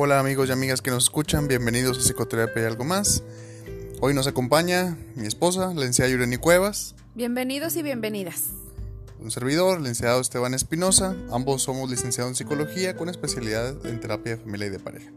Hola 0.00 0.20
amigos 0.20 0.48
y 0.48 0.52
amigas 0.52 0.80
que 0.80 0.92
nos 0.92 1.02
escuchan, 1.02 1.48
bienvenidos 1.48 1.98
a 1.98 2.00
Psicoterapia 2.00 2.62
y 2.62 2.66
algo 2.66 2.84
más. 2.84 3.24
Hoy 4.00 4.14
nos 4.14 4.28
acompaña 4.28 4.96
mi 5.16 5.26
esposa, 5.26 5.74
la 5.74 5.80
licenciada 5.80 6.08
Yureni 6.08 6.36
Cuevas. 6.36 6.94
Bienvenidos 7.16 7.74
y 7.74 7.82
bienvenidas. 7.82 8.44
Un 9.18 9.32
servidor, 9.32 9.80
licenciado 9.80 10.20
Esteban 10.20 10.54
Espinosa. 10.54 11.16
Ambos 11.32 11.62
somos 11.62 11.90
licenciados 11.90 12.30
en 12.30 12.36
psicología 12.36 12.96
con 12.96 13.08
especialidad 13.08 13.74
en 13.86 13.98
terapia 13.98 14.36
de 14.36 14.42
familia 14.44 14.68
y 14.68 14.70
de 14.70 14.78
pareja. 14.78 15.10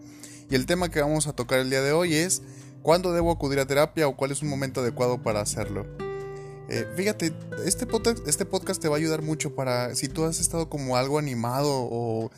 Y 0.50 0.56
el 0.56 0.66
tema 0.66 0.90
que 0.90 1.00
vamos 1.00 1.28
a 1.28 1.34
tocar 1.34 1.60
el 1.60 1.70
día 1.70 1.84
de 1.84 1.92
hoy 1.92 2.16
es 2.16 2.42
¿cuándo 2.82 3.14
debo 3.14 3.32
acudir 3.32 3.60
a 3.60 3.68
terapia 3.68 4.08
o 4.08 4.18
cuál 4.18 4.32
es 4.32 4.42
un 4.42 4.50
momento 4.50 4.82
adecuado 4.82 5.22
para 5.22 5.42
hacerlo? 5.42 5.86
Eh, 6.70 6.88
fíjate, 6.96 7.34
este 7.66 7.86
podcast, 7.86 8.28
este 8.28 8.46
podcast 8.46 8.82
te 8.82 8.88
va 8.88 8.96
a 8.96 8.98
ayudar 8.98 9.22
mucho 9.22 9.54
para 9.54 9.94
si 9.94 10.08
tú 10.08 10.24
has 10.24 10.40
estado 10.40 10.70
como 10.70 10.98
algo 10.98 11.20
animado 11.20 11.70
o 11.70 12.32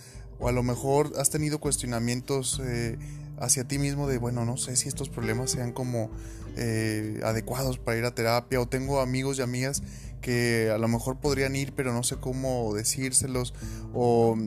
o 0.44 0.50
a 0.50 0.52
lo 0.52 0.62
mejor 0.62 1.14
has 1.18 1.30
tenido 1.30 1.60
cuestionamientos 1.60 2.62
eh, 2.64 2.98
hacia 3.40 3.66
ti 3.66 3.80
mismo 3.80 4.10
de, 4.10 4.18
bueno, 4.18 4.44
no 4.44 4.58
sé 4.58 4.76
si 4.76 4.90
estos 4.90 5.08
problemas 5.08 5.52
sean 5.52 5.72
como 5.72 6.12
eh, 6.58 7.22
adecuados 7.24 7.78
para 7.78 7.98
ir 7.98 8.04
a 8.04 8.14
terapia 8.14 8.60
o 8.60 8.68
tengo 8.68 9.00
amigos 9.00 9.40
y 9.40 9.42
amigas 9.42 9.82
que 10.20 10.70
a 10.70 10.78
lo 10.78 10.90
mejor 10.90 11.18
podrían 11.18 11.56
ir 11.56 11.74
pero 11.74 11.94
no 11.94 12.04
sé 12.04 12.18
cómo 12.18 12.74
decírselos 12.74 13.54
o 13.94 14.38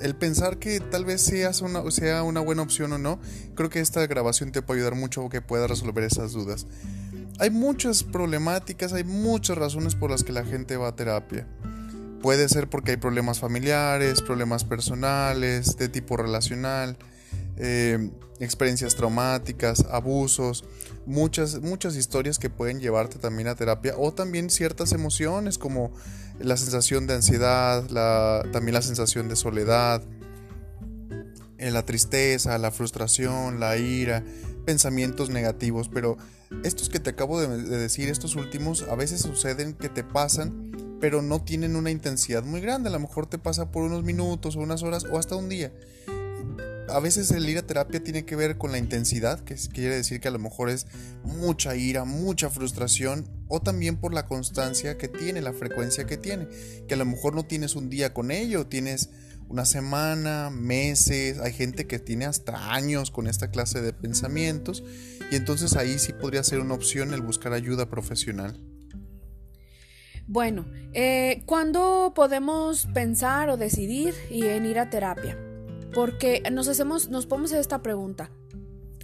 el 0.00 0.16
pensar 0.16 0.58
que 0.58 0.80
tal 0.80 1.04
vez 1.04 1.20
sea 1.22 1.52
una, 1.62 1.88
sea 1.92 2.24
una 2.24 2.40
buena 2.40 2.62
opción 2.62 2.92
o 2.92 2.98
no, 2.98 3.20
creo 3.54 3.70
que 3.70 3.78
esta 3.78 4.04
grabación 4.08 4.50
te 4.50 4.60
puede 4.60 4.80
ayudar 4.80 4.96
mucho 4.96 5.28
que 5.28 5.40
puedas 5.40 5.70
resolver 5.70 6.02
esas 6.02 6.32
dudas. 6.32 6.66
Hay 7.38 7.50
muchas 7.50 8.02
problemáticas, 8.02 8.92
hay 8.92 9.04
muchas 9.04 9.56
razones 9.56 9.94
por 9.94 10.10
las 10.10 10.24
que 10.24 10.32
la 10.32 10.44
gente 10.44 10.76
va 10.76 10.88
a 10.88 10.96
terapia. 10.96 11.46
Puede 12.22 12.48
ser 12.48 12.70
porque 12.70 12.92
hay 12.92 12.96
problemas 12.98 13.40
familiares, 13.40 14.22
problemas 14.22 14.62
personales, 14.62 15.76
de 15.76 15.88
tipo 15.88 16.16
relacional, 16.16 16.96
eh, 17.56 18.10
experiencias 18.38 18.94
traumáticas, 18.94 19.84
abusos, 19.90 20.64
muchas, 21.04 21.60
muchas 21.60 21.96
historias 21.96 22.38
que 22.38 22.48
pueden 22.48 22.78
llevarte 22.78 23.18
también 23.18 23.48
a 23.48 23.56
terapia 23.56 23.94
o 23.98 24.12
también 24.12 24.50
ciertas 24.50 24.92
emociones 24.92 25.58
como 25.58 25.92
la 26.38 26.56
sensación 26.56 27.08
de 27.08 27.14
ansiedad, 27.14 27.84
también 28.52 28.74
la 28.74 28.82
sensación 28.82 29.28
de 29.28 29.34
soledad, 29.34 30.02
eh, 31.58 31.70
la 31.72 31.84
tristeza, 31.84 32.56
la 32.58 32.70
frustración, 32.70 33.58
la 33.58 33.76
ira, 33.76 34.24
pensamientos 34.64 35.28
negativos, 35.28 35.88
pero 35.88 36.16
estos 36.62 36.88
que 36.88 37.00
te 37.00 37.10
acabo 37.10 37.40
de 37.40 37.48
decir, 37.78 38.08
estos 38.08 38.36
últimos, 38.36 38.82
a 38.82 38.94
veces 38.94 39.22
suceden 39.22 39.74
que 39.74 39.88
te 39.88 40.04
pasan 40.04 40.72
pero 41.02 41.20
no 41.20 41.42
tienen 41.42 41.74
una 41.74 41.90
intensidad 41.90 42.44
muy 42.44 42.60
grande. 42.60 42.88
A 42.88 42.92
lo 42.92 43.00
mejor 43.00 43.26
te 43.26 43.36
pasa 43.36 43.72
por 43.72 43.82
unos 43.82 44.04
minutos 44.04 44.54
o 44.54 44.60
unas 44.60 44.84
horas 44.84 45.04
o 45.10 45.18
hasta 45.18 45.34
un 45.34 45.48
día. 45.48 45.72
A 46.88 47.00
veces 47.00 47.32
el 47.32 47.48
ir 47.48 47.58
a 47.58 47.66
terapia 47.66 48.00
tiene 48.04 48.24
que 48.24 48.36
ver 48.36 48.56
con 48.56 48.70
la 48.70 48.78
intensidad, 48.78 49.40
que 49.40 49.56
quiere 49.56 49.96
decir 49.96 50.20
que 50.20 50.28
a 50.28 50.30
lo 50.30 50.38
mejor 50.38 50.70
es 50.70 50.86
mucha 51.24 51.74
ira, 51.74 52.04
mucha 52.04 52.50
frustración, 52.50 53.28
o 53.48 53.60
también 53.60 53.96
por 53.96 54.14
la 54.14 54.26
constancia 54.26 54.96
que 54.96 55.08
tiene, 55.08 55.40
la 55.40 55.52
frecuencia 55.52 56.06
que 56.06 56.18
tiene. 56.18 56.46
Que 56.86 56.94
a 56.94 56.98
lo 56.98 57.04
mejor 57.04 57.34
no 57.34 57.44
tienes 57.46 57.74
un 57.74 57.90
día 57.90 58.14
con 58.14 58.30
ello, 58.30 58.68
tienes 58.68 59.10
una 59.48 59.64
semana, 59.64 60.50
meses, 60.50 61.40
hay 61.40 61.52
gente 61.52 61.88
que 61.88 61.98
tiene 61.98 62.26
hasta 62.26 62.74
años 62.74 63.10
con 63.10 63.26
esta 63.26 63.50
clase 63.50 63.82
de 63.82 63.92
pensamientos, 63.92 64.84
y 65.32 65.34
entonces 65.34 65.74
ahí 65.74 65.98
sí 65.98 66.12
podría 66.12 66.44
ser 66.44 66.60
una 66.60 66.74
opción 66.74 67.12
el 67.12 67.22
buscar 67.22 67.54
ayuda 67.54 67.90
profesional. 67.90 68.71
Bueno, 70.26 70.66
eh, 70.92 71.42
¿cuándo 71.46 72.12
podemos 72.14 72.86
pensar 72.94 73.50
o 73.50 73.56
decidir 73.56 74.14
en 74.30 74.66
ir 74.66 74.78
a 74.78 74.90
terapia? 74.90 75.38
Porque 75.94 76.42
nos 76.50 76.68
hacemos, 76.68 77.08
nos 77.08 77.26
podemos 77.26 77.50
hacer 77.50 77.60
esta 77.60 77.82
pregunta. 77.82 78.30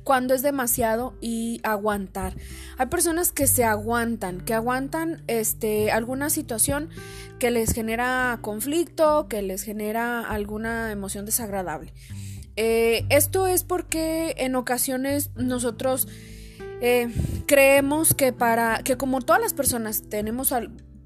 ¿Cuándo 0.04 0.32
es 0.32 0.40
demasiado 0.40 1.14
y 1.20 1.60
aguantar? 1.64 2.34
Hay 2.78 2.86
personas 2.86 3.30
que 3.30 3.46
se 3.46 3.64
aguantan, 3.64 4.40
que 4.40 4.54
aguantan 4.54 5.22
este, 5.26 5.90
alguna 5.90 6.30
situación 6.30 6.88
que 7.38 7.50
les 7.50 7.72
genera 7.72 8.38
conflicto, 8.40 9.28
que 9.28 9.42
les 9.42 9.62
genera 9.64 10.22
alguna 10.22 10.92
emoción 10.92 11.26
desagradable. 11.26 11.92
Eh, 12.56 13.04
esto 13.10 13.46
es 13.46 13.64
porque 13.64 14.34
en 14.38 14.56
ocasiones 14.56 15.30
nosotros 15.36 16.08
eh, 16.80 17.08
creemos 17.46 18.14
que 18.14 18.32
para 18.32 18.82
que 18.82 18.96
como 18.96 19.20
todas 19.20 19.42
las 19.42 19.52
personas 19.52 20.02
tenemos 20.08 20.52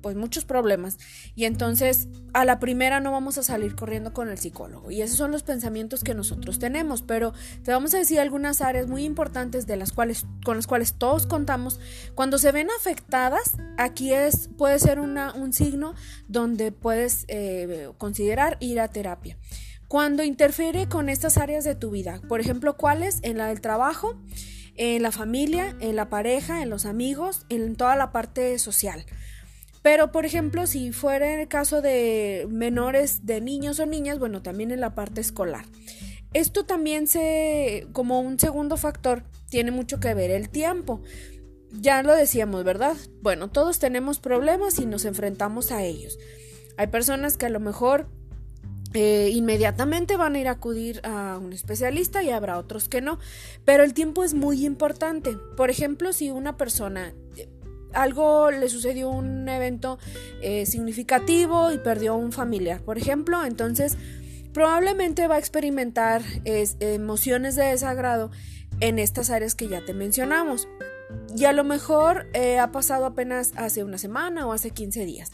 pues 0.03 0.17
muchos 0.17 0.45
problemas. 0.45 0.99
Y 1.35 1.45
entonces 1.45 2.09
a 2.35 2.45
la 2.45 2.59
primera 2.59 3.01
no 3.01 3.13
vamos 3.13 3.39
a 3.39 3.43
salir 3.43 3.75
corriendo 3.75 4.13
con 4.13 4.29
el 4.29 4.39
psicólogo. 4.39 4.91
Y 4.91 5.01
esos 5.01 5.17
son 5.17 5.31
los 5.31 5.43
pensamientos 5.43 6.05
que 6.05 6.15
nosotros 6.15 6.59
tenemos. 6.59 7.03
Pero 7.03 7.33
te 7.63 7.73
vamos 7.73 7.95
a 7.95 7.99
decir 7.99 8.21
algunas 8.21 8.61
áreas 8.61 8.89
muy 8.89 9.05
importantes 9.05 9.67
de 9.67 9.77
las 9.77 9.93
cuales 9.93 10.27
con 10.45 10.57
las 10.57 10.67
cuales 10.67 10.95
todos 10.95 11.27
contamos. 11.27 11.81
Cuando 12.15 12.39
se 12.39 12.53
ven 12.53 12.69
afectadas 12.79 13.57
aquí 13.79 14.13
es 14.13 14.49
puede 14.59 14.79
ser 14.79 15.01
una, 15.01 15.33
un 15.33 15.53
signo 15.53 15.95
donde 16.29 16.73
puedes 16.73 17.25
eh, 17.29 17.91
considerar 17.99 18.57
ir 18.61 18.81
a 18.81 18.89
terapia. 18.89 19.39
Cuando 19.89 20.23
interfiere 20.23 20.89
con 20.89 21.09
estas 21.09 21.37
áreas 21.37 21.65
de 21.65 21.75
tu 21.75 21.91
vida 21.91 22.21
por 22.29 22.41
ejemplo 22.41 22.77
cuáles 22.77 23.19
en 23.23 23.37
la 23.39 23.49
del 23.49 23.61
trabajo 23.61 24.19
en 24.77 25.03
la 25.03 25.13
familia, 25.13 25.77
en 25.81 25.97
la 25.97 26.09
pareja, 26.09 26.63
en 26.63 26.71
los 26.71 26.87
amigos, 26.87 27.45
en 27.49 27.77
toda 27.77 27.97
la 27.97 28.13
parte 28.13 28.59
social. 28.59 29.05
Pero, 29.83 30.13
por 30.13 30.25
ejemplo, 30.25 30.67
si 30.67 30.93
fuera 30.93 31.41
el 31.41 31.49
caso 31.49 31.83
de 31.83 32.47
menores, 32.49 33.27
de 33.27 33.41
niños 33.41 33.81
o 33.81 33.87
niñas, 33.87 34.19
bueno, 34.19 34.41
también 34.41 34.71
en 34.71 34.81
la 34.81 34.95
parte 34.95 35.21
escolar. 35.21 35.65
Esto 36.33 36.65
también 36.65 37.09
se, 37.09 37.89
como 37.93 38.21
un 38.21 38.39
segundo 38.39 38.77
factor, 38.77 39.25
tiene 39.51 39.71
mucho 39.71 40.01
que 40.01 40.15
ver 40.15 40.31
el 40.31 40.49
tiempo. 40.49 41.03
Ya 41.73 42.03
lo 42.03 42.15
decíamos, 42.15 42.65
¿verdad? 42.65 42.97
Bueno, 43.23 43.51
todos 43.51 43.79
tenemos 43.79 44.19
problemas 44.19 44.79
y 44.79 44.87
nos 44.87 45.05
enfrentamos 45.05 45.73
a 45.73 45.83
ellos. 45.83 46.19
Hay 46.79 46.87
personas 46.87 47.37
que 47.37 47.47
a 47.47 47.51
lo 47.51 47.61
mejor 47.61 48.09
eh, 48.95 49.31
inmediatamente 49.33 50.17
van 50.17 50.35
a 50.35 50.39
ir 50.39 50.49
a 50.49 50.53
acudir 50.53 51.01
a 51.05 51.39
un 51.39 51.53
especialista 51.53 52.23
y 52.23 52.31
habrá 52.31 52.59
otros 52.59 52.89
que 52.89 53.01
no. 53.01 53.19
Pero 53.65 53.85
el 53.85 53.95
tiempo 53.95 54.23
es 54.23 54.33
muy 54.33 54.65
importante. 54.65 55.37
Por 55.57 55.71
ejemplo, 55.71 56.13
si 56.13 56.31
una 56.31 56.57
persona 56.57 57.15
algo 57.95 58.51
le 58.51 58.69
sucedió 58.69 59.11
un 59.11 59.49
evento 59.49 59.99
eh, 60.41 60.67
significativo 60.67 61.73
y 61.73 61.79
perdió 61.79 62.15
un 62.17 62.33
familiar, 62.33 62.81
por 62.83 62.99
ejemplo, 62.99 63.45
entonces 63.45 63.97
probablemente 64.53 65.29
va 65.29 65.37
a 65.37 65.39
experimentar 65.39 66.23
emociones 66.45 67.57
de 67.57 67.65
desagrado 67.65 68.31
en 68.81 68.99
estas 68.99 69.31
áreas 69.31 69.55
que 69.55 69.69
ya 69.69 69.85
te 69.85 69.95
mencionamos. 69.95 70.69
Y 71.37 71.45
a 71.45 71.53
lo 71.53 71.65
mejor 71.65 72.29
eh, 72.35 72.59
ha 72.59 72.73
pasado 72.73 73.07
apenas 73.07 73.53
hace 73.57 73.85
una 73.85 73.99
semana 73.99 74.47
o 74.47 74.53
hace 74.53 74.71
15 74.71 75.05
días. 75.05 75.33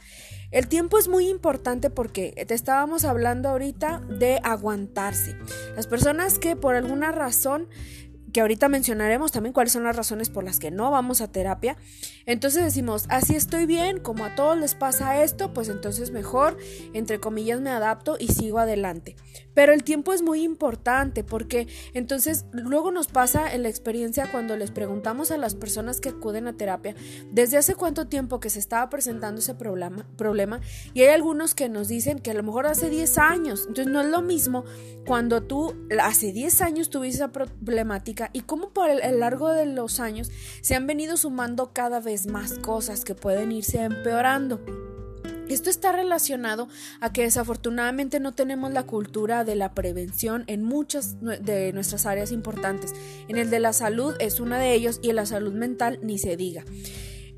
El 0.50 0.68
tiempo 0.68 0.98
es 0.98 1.08
muy 1.08 1.28
importante 1.28 1.90
porque 1.90 2.44
te 2.46 2.54
estábamos 2.54 3.04
hablando 3.04 3.48
ahorita 3.48 4.00
de 4.08 4.40
aguantarse. 4.42 5.36
Las 5.76 5.86
personas 5.86 6.38
que 6.38 6.56
por 6.56 6.74
alguna 6.74 7.12
razón 7.12 7.68
que 8.32 8.40
ahorita 8.40 8.68
mencionaremos 8.68 9.32
también 9.32 9.52
cuáles 9.52 9.72
son 9.72 9.84
las 9.84 9.96
razones 9.96 10.30
por 10.30 10.44
las 10.44 10.58
que 10.58 10.70
no 10.70 10.90
vamos 10.90 11.20
a 11.20 11.30
terapia. 11.30 11.76
Entonces 12.26 12.64
decimos, 12.64 13.06
así 13.08 13.34
estoy 13.34 13.66
bien, 13.66 14.00
como 14.00 14.24
a 14.24 14.34
todos 14.34 14.58
les 14.58 14.74
pasa 14.74 15.22
esto, 15.22 15.52
pues 15.52 15.68
entonces 15.68 16.10
mejor, 16.10 16.56
entre 16.92 17.20
comillas, 17.20 17.60
me 17.60 17.70
adapto 17.70 18.16
y 18.18 18.28
sigo 18.28 18.58
adelante. 18.58 19.16
Pero 19.58 19.72
el 19.72 19.82
tiempo 19.82 20.12
es 20.12 20.22
muy 20.22 20.44
importante 20.44 21.24
porque 21.24 21.66
entonces 21.92 22.44
luego 22.52 22.92
nos 22.92 23.08
pasa 23.08 23.52
en 23.52 23.64
la 23.64 23.68
experiencia 23.68 24.30
cuando 24.30 24.56
les 24.56 24.70
preguntamos 24.70 25.32
a 25.32 25.36
las 25.36 25.56
personas 25.56 26.00
que 26.00 26.10
acuden 26.10 26.46
a 26.46 26.56
terapia 26.56 26.94
desde 27.32 27.56
hace 27.56 27.74
cuánto 27.74 28.06
tiempo 28.06 28.38
que 28.38 28.50
se 28.50 28.60
estaba 28.60 28.88
presentando 28.88 29.40
ese 29.40 29.56
problema, 29.56 30.06
problema 30.16 30.60
y 30.94 31.00
hay 31.02 31.08
algunos 31.08 31.56
que 31.56 31.68
nos 31.68 31.88
dicen 31.88 32.20
que 32.20 32.30
a 32.30 32.34
lo 32.34 32.44
mejor 32.44 32.68
hace 32.68 32.88
10 32.88 33.18
años. 33.18 33.64
Entonces 33.66 33.92
no 33.92 34.00
es 34.00 34.06
lo 34.06 34.22
mismo 34.22 34.64
cuando 35.04 35.42
tú 35.42 35.74
hace 36.00 36.32
10 36.32 36.62
años 36.62 36.88
tuviste 36.88 37.16
esa 37.16 37.32
problemática 37.32 38.30
y 38.32 38.42
cómo 38.42 38.72
por 38.72 38.88
el, 38.88 39.18
largo 39.18 39.48
de 39.50 39.66
los 39.66 39.98
años 39.98 40.30
se 40.60 40.76
han 40.76 40.86
venido 40.86 41.16
sumando 41.16 41.72
cada 41.72 41.98
vez 41.98 42.28
más 42.28 42.60
cosas 42.60 43.04
que 43.04 43.16
pueden 43.16 43.50
irse 43.50 43.82
empeorando. 43.82 44.60
Esto 45.48 45.70
está 45.70 45.92
relacionado 45.92 46.68
a 47.00 47.12
que 47.12 47.22
desafortunadamente 47.22 48.20
no 48.20 48.34
tenemos 48.34 48.72
la 48.72 48.84
cultura 48.84 49.44
de 49.44 49.56
la 49.56 49.74
prevención 49.74 50.44
en 50.46 50.62
muchas 50.62 51.16
de 51.20 51.72
nuestras 51.72 52.06
áreas 52.06 52.32
importantes. 52.32 52.94
En 53.28 53.36
el 53.36 53.50
de 53.50 53.60
la 53.60 53.72
salud 53.72 54.14
es 54.18 54.40
una 54.40 54.58
de 54.58 54.74
ellos 54.74 55.00
y 55.02 55.10
en 55.10 55.16
la 55.16 55.26
salud 55.26 55.52
mental 55.52 55.98
ni 56.02 56.18
se 56.18 56.36
diga. 56.36 56.64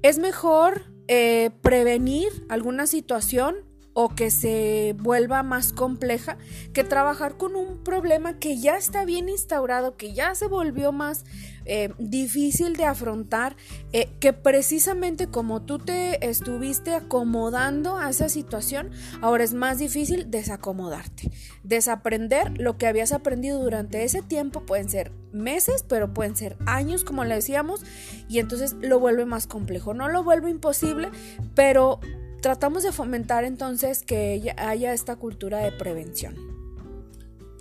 Es 0.02 0.18
mejor 0.18 0.92
eh, 1.08 1.50
prevenir 1.62 2.28
alguna 2.48 2.86
situación 2.86 3.69
o 3.92 4.08
que 4.10 4.30
se 4.30 4.94
vuelva 4.98 5.42
más 5.42 5.72
compleja 5.72 6.38
que 6.72 6.84
trabajar 6.84 7.36
con 7.36 7.56
un 7.56 7.82
problema 7.82 8.38
que 8.38 8.58
ya 8.58 8.76
está 8.76 9.04
bien 9.04 9.28
instaurado, 9.28 9.96
que 9.96 10.12
ya 10.12 10.34
se 10.34 10.46
volvió 10.46 10.92
más 10.92 11.24
eh, 11.66 11.92
difícil 11.98 12.76
de 12.76 12.84
afrontar, 12.84 13.56
eh, 13.92 14.08
que 14.20 14.32
precisamente 14.32 15.26
como 15.26 15.62
tú 15.62 15.78
te 15.78 16.28
estuviste 16.28 16.94
acomodando 16.94 17.96
a 17.96 18.10
esa 18.10 18.28
situación, 18.28 18.90
ahora 19.20 19.44
es 19.44 19.54
más 19.54 19.78
difícil 19.78 20.30
desacomodarte, 20.30 21.30
desaprender 21.62 22.58
lo 22.58 22.78
que 22.78 22.86
habías 22.86 23.12
aprendido 23.12 23.62
durante 23.62 24.04
ese 24.04 24.22
tiempo, 24.22 24.64
pueden 24.66 24.88
ser 24.88 25.12
meses, 25.32 25.84
pero 25.86 26.12
pueden 26.14 26.36
ser 26.36 26.56
años, 26.66 27.04
como 27.04 27.24
le 27.24 27.34
decíamos, 27.34 27.84
y 28.28 28.38
entonces 28.38 28.76
lo 28.80 28.98
vuelve 28.98 29.24
más 29.24 29.46
complejo, 29.46 29.94
no 29.94 30.08
lo 30.08 30.24
vuelve 30.24 30.50
imposible, 30.50 31.10
pero 31.54 32.00
tratamos 32.40 32.82
de 32.82 32.92
fomentar 32.92 33.44
entonces 33.44 34.02
que 34.02 34.54
haya 34.56 34.92
esta 34.92 35.16
cultura 35.16 35.58
de 35.58 35.72
prevención. 35.72 36.36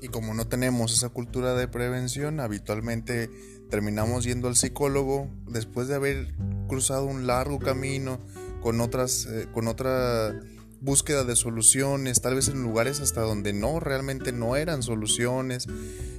Y 0.01 0.07
como 0.07 0.33
no 0.33 0.47
tenemos 0.47 0.93
esa 0.93 1.09
cultura 1.09 1.53
de 1.55 1.67
prevención, 1.67 2.39
habitualmente 2.39 3.29
terminamos 3.69 4.23
yendo 4.23 4.47
al 4.47 4.55
psicólogo 4.55 5.29
después 5.47 5.87
de 5.87 5.95
haber 5.95 6.33
cruzado 6.67 7.05
un 7.05 7.27
largo 7.27 7.59
camino 7.59 8.19
con 8.61 8.81
otras 8.81 9.25
eh, 9.25 9.47
con 9.53 9.67
otra 9.67 10.33
búsqueda 10.81 11.23
de 11.23 11.35
soluciones, 11.35 12.21
tal 12.21 12.35
vez 12.35 12.47
en 12.47 12.63
lugares 12.63 12.99
hasta 13.01 13.21
donde 13.21 13.53
no 13.53 13.79
realmente 13.79 14.31
no 14.31 14.55
eran 14.55 14.83
soluciones. 14.83 15.67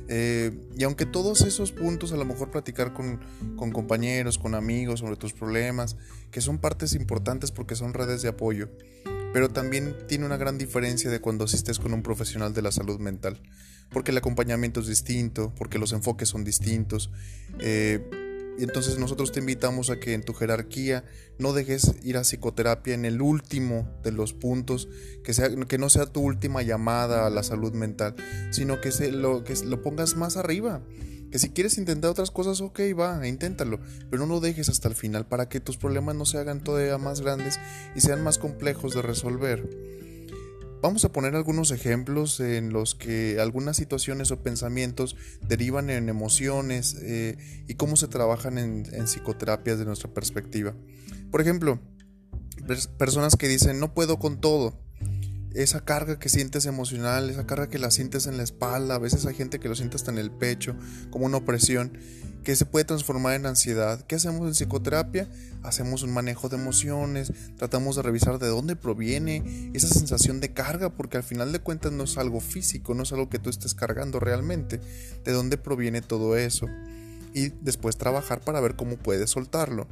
Eh, 0.09 0.53
y 0.77 0.85
aunque 0.85 1.07
todos 1.07 1.43
esos 1.43 1.73
puntos, 1.73 2.13
a 2.13 2.17
lo 2.17 2.25
mejor 2.25 2.51
platicar 2.51 2.93
con, 2.93 3.21
con 3.57 3.71
compañeros, 3.71 4.39
con 4.39 4.55
amigos 4.55 5.01
sobre 5.01 5.17
tus 5.17 5.33
problemas, 5.33 5.97
que 6.31 6.41
son 6.41 6.59
partes 6.59 6.95
importantes 6.95 7.51
porque 7.51 7.77
son 7.77 7.95
redes 7.95 8.23
de 8.23 8.29
apoyo, 8.29 8.69
pero 9.33 9.49
también 9.51 9.97
tiene 10.09 10.27
una 10.27 10.37
gran 10.37 10.59
diferencia 10.59 11.11
de 11.11 11.21
cuando 11.21 11.45
asistes 11.45 11.79
con 11.79 11.95
un 11.95 12.03
profesional 12.03 12.53
de 12.53 12.63
la 12.63 12.73
salud 12.73 12.99
mental, 12.99 13.41
porque 13.91 14.11
el 14.11 14.19
acompañamiento 14.19 14.81
es 14.81 14.89
distinto, 14.89 15.53
porque 15.57 15.79
los 15.79 15.93
enfoques 15.93 16.29
son 16.29 16.45
distintos. 16.45 17.11
Eh, 17.61 18.30
y 18.61 18.65
entonces 18.65 18.99
nosotros 18.99 19.33
te 19.33 19.41
invitamos 19.41 19.89
a 19.89 19.99
que 19.99 20.13
en 20.13 20.23
tu 20.23 20.35
jerarquía 20.35 21.03
no 21.39 21.55
dejes 21.55 21.95
ir 22.03 22.19
a 22.19 22.25
psicoterapia 22.25 22.93
en 22.93 23.07
el 23.07 23.23
último 23.23 23.89
de 24.03 24.13
los 24.13 24.35
puntos, 24.35 24.87
que, 25.25 25.33
sea, 25.33 25.49
que 25.67 25.79
no 25.79 25.89
sea 25.89 26.05
tu 26.05 26.21
última 26.21 26.61
llamada 26.61 27.27
a 27.27 27.31
la 27.31 27.43
salud 27.43 27.73
mental, 27.73 28.17
sino 28.51 28.83
que, 28.83 28.93
se, 28.93 29.13
lo, 29.13 29.45
que 29.45 29.55
lo 29.65 29.81
pongas 29.81 30.15
más 30.15 30.37
arriba. 30.37 30.83
Que 31.31 31.39
si 31.39 31.49
quieres 31.49 31.79
intentar 31.79 32.11
otras 32.11 32.31
cosas, 32.31 32.61
ok, 32.61 32.81
va, 32.99 33.27
inténtalo, 33.27 33.81
pero 34.11 34.27
no 34.27 34.35
lo 34.35 34.41
dejes 34.41 34.69
hasta 34.69 34.89
el 34.89 34.95
final 34.95 35.27
para 35.27 35.49
que 35.49 35.61
tus 35.61 35.79
problemas 35.79 36.15
no 36.15 36.27
se 36.27 36.37
hagan 36.37 36.63
todavía 36.63 36.99
más 36.99 37.23
grandes 37.23 37.59
y 37.97 38.03
sean 38.03 38.23
más 38.23 38.37
complejos 38.37 38.93
de 38.93 39.01
resolver. 39.01 39.67
Vamos 40.83 41.05
a 41.05 41.13
poner 41.13 41.35
algunos 41.35 41.73
ejemplos 41.73 42.41
en 42.41 42.73
los 42.73 42.95
que 42.95 43.39
algunas 43.39 43.77
situaciones 43.77 44.31
o 44.31 44.43
pensamientos 44.43 45.15
derivan 45.47 45.91
en 45.91 46.09
emociones 46.09 46.97
eh, 47.03 47.37
y 47.69 47.75
cómo 47.75 47.97
se 47.97 48.09
trabajan 48.09 48.57
en, 48.57 48.87
en 48.93 49.05
psicoterapia 49.05 49.75
desde 49.75 49.85
nuestra 49.85 50.13
perspectiva. 50.15 50.75
Por 51.31 51.43
ejemplo, 51.43 51.81
personas 52.99 53.37
que 53.37 53.49
dicen 53.49 53.79
no 53.79 53.93
puedo 53.93 54.19
con 54.19 54.41
todo 54.41 54.81
esa 55.55 55.85
carga 55.85 56.19
que 56.19 56.29
sientes 56.29 56.67
emocional, 56.67 57.31
esa 57.31 57.47
carga 57.47 57.69
que 57.69 57.79
la 57.79 57.91
sientes 57.91 58.27
en 58.27 58.37
la 58.37 58.43
espalda, 58.43 58.95
a 58.95 58.99
veces 58.99 59.27
hay 59.27 59.35
gente 59.35 59.59
que 59.59 59.69
lo 59.69 59.75
siente 59.75 59.97
hasta 59.97 60.11
en 60.11 60.19
el 60.19 60.31
pecho, 60.31 60.75
como 61.11 61.27
una 61.27 61.39
opresión, 61.39 61.93
que 62.45 62.57
se 62.57 62.65
puede 62.65 62.85
transformar 62.85 63.35
en 63.35 63.47
ansiedad. 63.47 64.01
¿Qué 64.07 64.15
hacemos 64.15 64.47
en 64.47 64.55
psicoterapia? 64.55 65.29
Hacemos 65.63 66.03
un 66.03 66.13
manejo 66.13 66.49
de 66.49 66.57
emociones, 66.57 67.33
tratamos 67.57 67.97
de 67.97 68.03
revisar 68.03 68.39
de 68.39 68.49
dónde 68.49 68.77
proviene 68.77 69.71
esa 69.75 69.89
sensación 69.89 70.41
de 70.41 70.53
carga, 70.53 70.91
porque 70.91 71.19
al 71.19 71.23
final 71.23 71.53
de 71.53 71.59
cuentas 71.59 71.93
no 71.93 72.05
es 72.05 72.17
algo 72.17 72.41
físico, 72.41 72.95
no 72.95 73.03
es 73.03 73.13
algo 73.13 73.29
que 73.29 73.39
tú 73.39 73.51
estés 73.51 73.75
cargando 73.75 74.21
realmente, 74.21 74.81
de 75.25 75.33
dónde 75.33 75.59
proviene 75.59 76.01
todo 76.01 76.37
eso. 76.37 76.67
Y 77.35 77.51
después 77.61 77.97
trabajar 77.97 78.41
para 78.41 78.61
ver 78.61 78.75
cómo 78.75 78.97
puedes 78.97 79.31
soltarlo. 79.31 79.87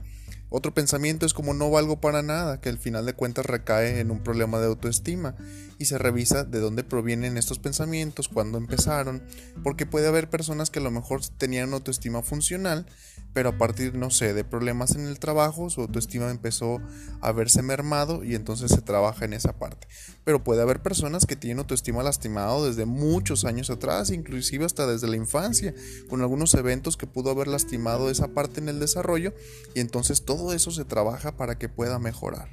Otro 0.50 0.72
pensamiento 0.72 1.26
es 1.26 1.34
como 1.34 1.52
no 1.52 1.70
valgo 1.70 2.00
para 2.00 2.22
nada, 2.22 2.60
que 2.60 2.70
al 2.70 2.78
final 2.78 3.04
de 3.04 3.12
cuentas 3.12 3.44
recae 3.44 4.00
en 4.00 4.10
un 4.10 4.22
problema 4.22 4.58
de 4.58 4.66
autoestima 4.66 5.34
y 5.78 5.84
se 5.84 5.98
revisa 5.98 6.44
de 6.44 6.60
dónde 6.60 6.84
provienen 6.84 7.36
estos 7.36 7.58
pensamientos, 7.58 8.28
cuándo 8.28 8.56
empezaron, 8.56 9.22
porque 9.62 9.86
puede 9.86 10.08
haber 10.08 10.30
personas 10.30 10.70
que 10.70 10.78
a 10.78 10.82
lo 10.82 10.90
mejor 10.90 11.20
tenían 11.36 11.72
autoestima 11.72 12.22
funcional, 12.22 12.86
pero 13.34 13.50
a 13.50 13.58
partir, 13.58 13.94
no 13.94 14.10
sé, 14.10 14.32
de 14.32 14.42
problemas 14.42 14.96
en 14.96 15.06
el 15.06 15.18
trabajo, 15.18 15.70
su 15.70 15.82
autoestima 15.82 16.30
empezó 16.30 16.80
a 17.20 17.30
verse 17.32 17.62
mermado 17.62 18.24
y 18.24 18.34
entonces 18.34 18.70
se 18.70 18.80
trabaja 18.80 19.26
en 19.26 19.34
esa 19.34 19.58
parte. 19.58 19.86
Pero 20.24 20.42
puede 20.42 20.62
haber 20.62 20.82
personas 20.82 21.26
que 21.26 21.36
tienen 21.36 21.58
autoestima 21.58 22.02
lastimado 22.02 22.66
desde 22.66 22.86
muchos 22.86 23.44
años 23.44 23.70
atrás, 23.70 24.10
inclusive 24.10 24.64
hasta 24.64 24.86
desde 24.86 25.08
la 25.08 25.16
infancia, 25.16 25.74
con 26.08 26.22
algunos 26.22 26.54
eventos 26.54 26.96
que 26.96 27.06
pudo 27.06 27.30
haber 27.30 27.48
lastimado 27.48 28.10
esa 28.10 28.28
parte 28.28 28.60
en 28.60 28.68
el 28.68 28.80
desarrollo 28.80 29.34
y 29.74 29.80
entonces 29.80 30.24
todo 30.24 30.37
todo 30.38 30.52
eso 30.52 30.70
se 30.70 30.84
trabaja 30.84 31.36
para 31.36 31.58
que 31.58 31.68
pueda 31.68 31.98
mejorar. 31.98 32.48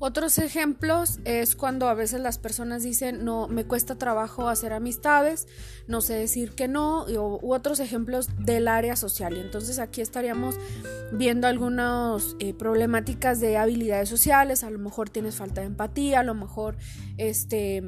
Otros 0.00 0.38
ejemplos 0.38 1.18
es 1.24 1.56
cuando 1.56 1.88
a 1.88 1.94
veces 1.94 2.20
las 2.20 2.38
personas 2.38 2.84
dicen, 2.84 3.24
no, 3.24 3.48
me 3.48 3.64
cuesta 3.64 3.96
trabajo 3.96 4.48
hacer 4.48 4.72
amistades, 4.72 5.48
no 5.88 6.00
sé 6.00 6.14
decir 6.14 6.52
que 6.52 6.68
no, 6.68 7.04
u 7.08 7.52
otros 7.52 7.80
ejemplos 7.80 8.28
del 8.38 8.68
área 8.68 8.94
social. 8.94 9.36
Entonces 9.36 9.80
aquí 9.80 10.00
estaríamos 10.00 10.54
viendo 11.12 11.48
algunas 11.48 12.36
eh, 12.38 12.54
problemáticas 12.54 13.40
de 13.40 13.56
habilidades 13.56 14.08
sociales, 14.08 14.62
a 14.62 14.70
lo 14.70 14.78
mejor 14.78 15.10
tienes 15.10 15.34
falta 15.34 15.62
de 15.62 15.66
empatía, 15.66 16.20
a 16.20 16.24
lo 16.24 16.34
mejor 16.34 16.76
este 17.16 17.82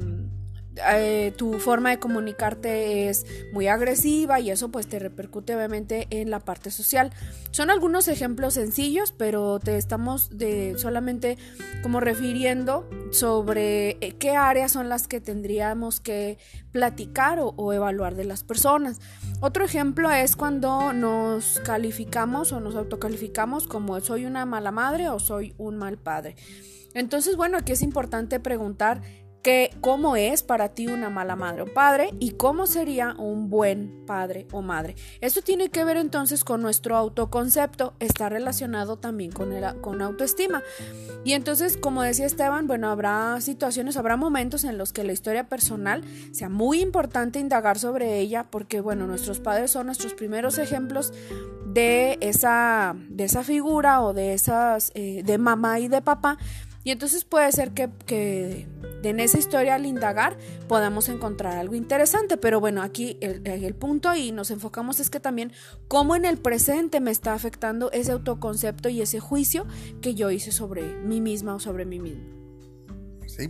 eh, 0.75 1.33
tu 1.35 1.59
forma 1.59 1.89
de 1.89 1.99
comunicarte 1.99 3.09
es 3.09 3.25
muy 3.51 3.67
agresiva 3.67 4.39
y 4.39 4.51
eso 4.51 4.69
pues 4.69 4.87
te 4.87 4.99
repercute 4.99 5.55
obviamente 5.55 6.07
en 6.09 6.29
la 6.29 6.39
parte 6.39 6.71
social. 6.71 7.11
Son 7.51 7.69
algunos 7.69 8.07
ejemplos 8.07 8.53
sencillos, 8.53 9.11
pero 9.11 9.59
te 9.59 9.77
estamos 9.77 10.37
de 10.37 10.75
solamente 10.77 11.37
como 11.83 11.99
refiriendo 11.99 12.89
sobre 13.11 13.97
eh, 13.99 14.15
qué 14.17 14.37
áreas 14.37 14.71
son 14.71 14.87
las 14.87 15.07
que 15.07 15.19
tendríamos 15.19 15.99
que 15.99 16.37
platicar 16.71 17.39
o, 17.39 17.53
o 17.57 17.73
evaluar 17.73 18.15
de 18.15 18.23
las 18.23 18.43
personas. 18.43 19.01
Otro 19.41 19.65
ejemplo 19.65 20.09
es 20.09 20.37
cuando 20.37 20.93
nos 20.93 21.59
calificamos 21.65 22.53
o 22.53 22.61
nos 22.61 22.75
autocalificamos 22.75 23.67
como 23.67 23.99
soy 23.99 24.25
una 24.25 24.45
mala 24.45 24.71
madre 24.71 25.09
o 25.09 25.19
soy 25.19 25.53
un 25.57 25.77
mal 25.77 25.97
padre. 25.97 26.35
Entonces, 26.93 27.35
bueno, 27.37 27.57
aquí 27.57 27.71
es 27.71 27.81
importante 27.81 28.39
preguntar 28.39 29.01
que 29.41 29.75
cómo 29.81 30.15
es 30.15 30.43
para 30.43 30.69
ti 30.69 30.87
una 30.87 31.09
mala 31.09 31.35
madre 31.35 31.63
o 31.63 31.73
padre 31.73 32.13
y 32.19 32.31
cómo 32.31 32.67
sería 32.67 33.15
un 33.17 33.49
buen 33.49 34.05
padre 34.05 34.47
o 34.51 34.61
madre. 34.61 34.95
Esto 35.19 35.41
tiene 35.41 35.69
que 35.69 35.83
ver 35.83 35.97
entonces 35.97 36.43
con 36.43 36.61
nuestro 36.61 36.95
autoconcepto, 36.95 37.93
está 37.99 38.29
relacionado 38.29 38.97
también 38.97 39.31
con, 39.31 39.51
el, 39.51 39.81
con 39.81 40.01
autoestima. 40.01 40.61
Y 41.23 41.33
entonces, 41.33 41.77
como 41.77 42.03
decía 42.03 42.25
Esteban, 42.25 42.67
bueno, 42.67 42.89
habrá 42.89 43.41
situaciones, 43.41 43.97
habrá 43.97 44.15
momentos 44.15 44.63
en 44.63 44.77
los 44.77 44.93
que 44.93 45.03
la 45.03 45.13
historia 45.13 45.47
personal 45.47 46.03
sea 46.31 46.49
muy 46.49 46.81
importante 46.81 47.39
indagar 47.39 47.79
sobre 47.79 48.19
ella 48.19 48.45
porque, 48.49 48.81
bueno, 48.81 49.07
nuestros 49.07 49.39
padres 49.39 49.71
son 49.71 49.87
nuestros 49.87 50.13
primeros 50.13 50.57
ejemplos 50.57 51.13
de 51.65 52.17
esa, 52.21 52.95
de 53.09 53.23
esa 53.23 53.43
figura 53.43 54.01
o 54.01 54.13
de 54.13 54.33
esas, 54.33 54.91
eh, 54.93 55.23
de 55.25 55.37
mamá 55.37 55.79
y 55.79 55.87
de 55.87 56.01
papá. 56.01 56.37
Y 56.83 56.91
entonces 56.91 57.25
puede 57.25 57.51
ser 57.51 57.71
que, 57.71 57.89
que 58.05 58.67
en 59.03 59.19
esa 59.19 59.37
historia 59.37 59.75
al 59.75 59.85
indagar 59.85 60.37
podamos 60.67 61.09
encontrar 61.09 61.57
algo 61.57 61.75
interesante. 61.75 62.37
Pero 62.37 62.59
bueno, 62.59 62.81
aquí 62.81 63.17
el, 63.21 63.45
el, 63.45 63.75
punto 63.75 64.13
y 64.15 64.31
nos 64.31 64.51
enfocamos 64.51 64.99
es 64.99 65.09
que 65.09 65.19
también 65.19 65.51
cómo 65.87 66.15
en 66.15 66.25
el 66.25 66.37
presente 66.37 66.99
me 66.99 67.11
está 67.11 67.33
afectando 67.33 67.91
ese 67.91 68.11
autoconcepto 68.11 68.89
y 68.89 69.01
ese 69.01 69.19
juicio 69.19 69.67
que 70.01 70.15
yo 70.15 70.31
hice 70.31 70.51
sobre 70.51 70.81
mí 70.81 71.21
misma 71.21 71.55
o 71.55 71.59
sobre 71.59 71.85
mí 71.85 71.99
mismo. 71.99 72.41
Sí, 73.27 73.49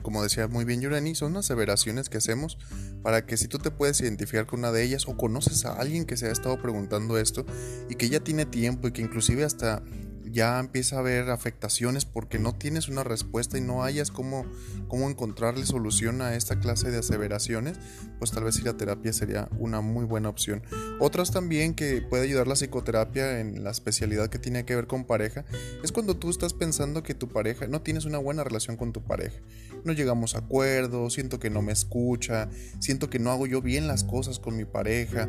como 0.00 0.22
decía 0.22 0.48
muy 0.48 0.64
bien 0.64 0.80
Yurani, 0.80 1.14
son 1.14 1.36
aseveraciones 1.36 2.08
que 2.08 2.18
hacemos 2.18 2.56
para 3.02 3.26
que 3.26 3.36
si 3.36 3.48
tú 3.48 3.58
te 3.58 3.70
puedes 3.70 4.00
identificar 4.00 4.46
con 4.46 4.60
una 4.60 4.72
de 4.72 4.82
ellas 4.82 5.06
o 5.06 5.16
conoces 5.16 5.66
a 5.66 5.74
alguien 5.74 6.06
que 6.06 6.16
se 6.16 6.28
ha 6.28 6.32
estado 6.32 6.60
preguntando 6.60 7.18
esto 7.18 7.44
y 7.90 7.96
que 7.96 8.08
ya 8.08 8.20
tiene 8.20 8.46
tiempo 8.46 8.88
y 8.88 8.92
que 8.92 9.02
inclusive 9.02 9.44
hasta 9.44 9.82
ya 10.30 10.58
empieza 10.58 10.96
a 10.96 10.98
haber 11.00 11.30
afectaciones 11.30 12.04
porque 12.04 12.38
no 12.38 12.54
tienes 12.54 12.88
una 12.88 13.04
respuesta 13.04 13.58
y 13.58 13.60
no 13.60 13.82
hayas 13.82 14.10
cómo, 14.10 14.46
cómo 14.88 15.08
encontrarle 15.08 15.66
solución 15.66 16.22
a 16.22 16.34
esta 16.34 16.60
clase 16.60 16.90
de 16.90 16.98
aseveraciones, 16.98 17.78
pues 18.18 18.30
tal 18.30 18.44
vez 18.44 18.56
si 18.56 18.62
la 18.62 18.76
terapia 18.76 19.12
sería 19.12 19.48
una 19.58 19.80
muy 19.80 20.04
buena 20.04 20.28
opción. 20.28 20.62
Otras 20.98 21.30
también 21.30 21.74
que 21.74 22.02
puede 22.02 22.24
ayudar 22.24 22.46
la 22.46 22.54
psicoterapia 22.54 23.40
en 23.40 23.64
la 23.64 23.70
especialidad 23.70 24.28
que 24.28 24.38
tiene 24.38 24.64
que 24.64 24.74
ver 24.74 24.86
con 24.86 25.04
pareja 25.04 25.44
es 25.82 25.92
cuando 25.92 26.16
tú 26.16 26.30
estás 26.30 26.54
pensando 26.54 27.02
que 27.02 27.14
tu 27.14 27.28
pareja 27.28 27.66
no 27.66 27.82
tienes 27.82 28.04
una 28.04 28.18
buena 28.18 28.44
relación 28.44 28.76
con 28.76 28.92
tu 28.92 29.02
pareja. 29.02 29.40
No 29.84 29.92
llegamos 29.92 30.34
a 30.34 30.38
acuerdos, 30.38 31.14
siento 31.14 31.38
que 31.38 31.50
no 31.50 31.62
me 31.62 31.72
escucha, 31.72 32.48
siento 32.80 33.10
que 33.10 33.18
no 33.18 33.30
hago 33.30 33.46
yo 33.46 33.62
bien 33.62 33.88
las 33.88 34.04
cosas 34.04 34.38
con 34.38 34.56
mi 34.56 34.64
pareja 34.64 35.28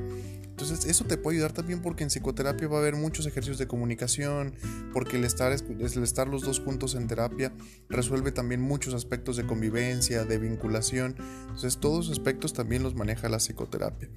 Entonces 0.62 0.89
eso 0.89 1.06
te 1.06 1.18
puede 1.18 1.38
ayudar 1.38 1.53
también 1.53 1.82
porque 1.82 2.03
en 2.03 2.10
psicoterapia 2.10 2.68
va 2.68 2.77
a 2.77 2.80
haber 2.82 2.96
muchos 2.96 3.25
ejercicios 3.25 3.58
de 3.58 3.68
comunicación, 3.68 4.53
porque 4.94 5.18
el 5.18 5.24
estar, 5.24 6.27
los 6.27 6.44
dos 6.44 6.60
juntos 6.60 6.94
en 6.96 7.08
terapia 7.08 7.51
resuelve 7.89 8.32
también 8.32 8.62
muchos 8.62 8.94
aspectos 8.94 9.38
de 9.38 9.46
convivencia, 9.46 10.24
de 10.24 10.38
vinculación. 10.38 11.15
Entonces 11.41 11.77
todos 11.77 12.06
esos 12.06 12.20
aspectos 12.20 12.53
también 12.53 12.84
los 12.84 12.96
maneja 12.96 13.27
la 13.27 13.38
psicoterapia. 13.38 14.10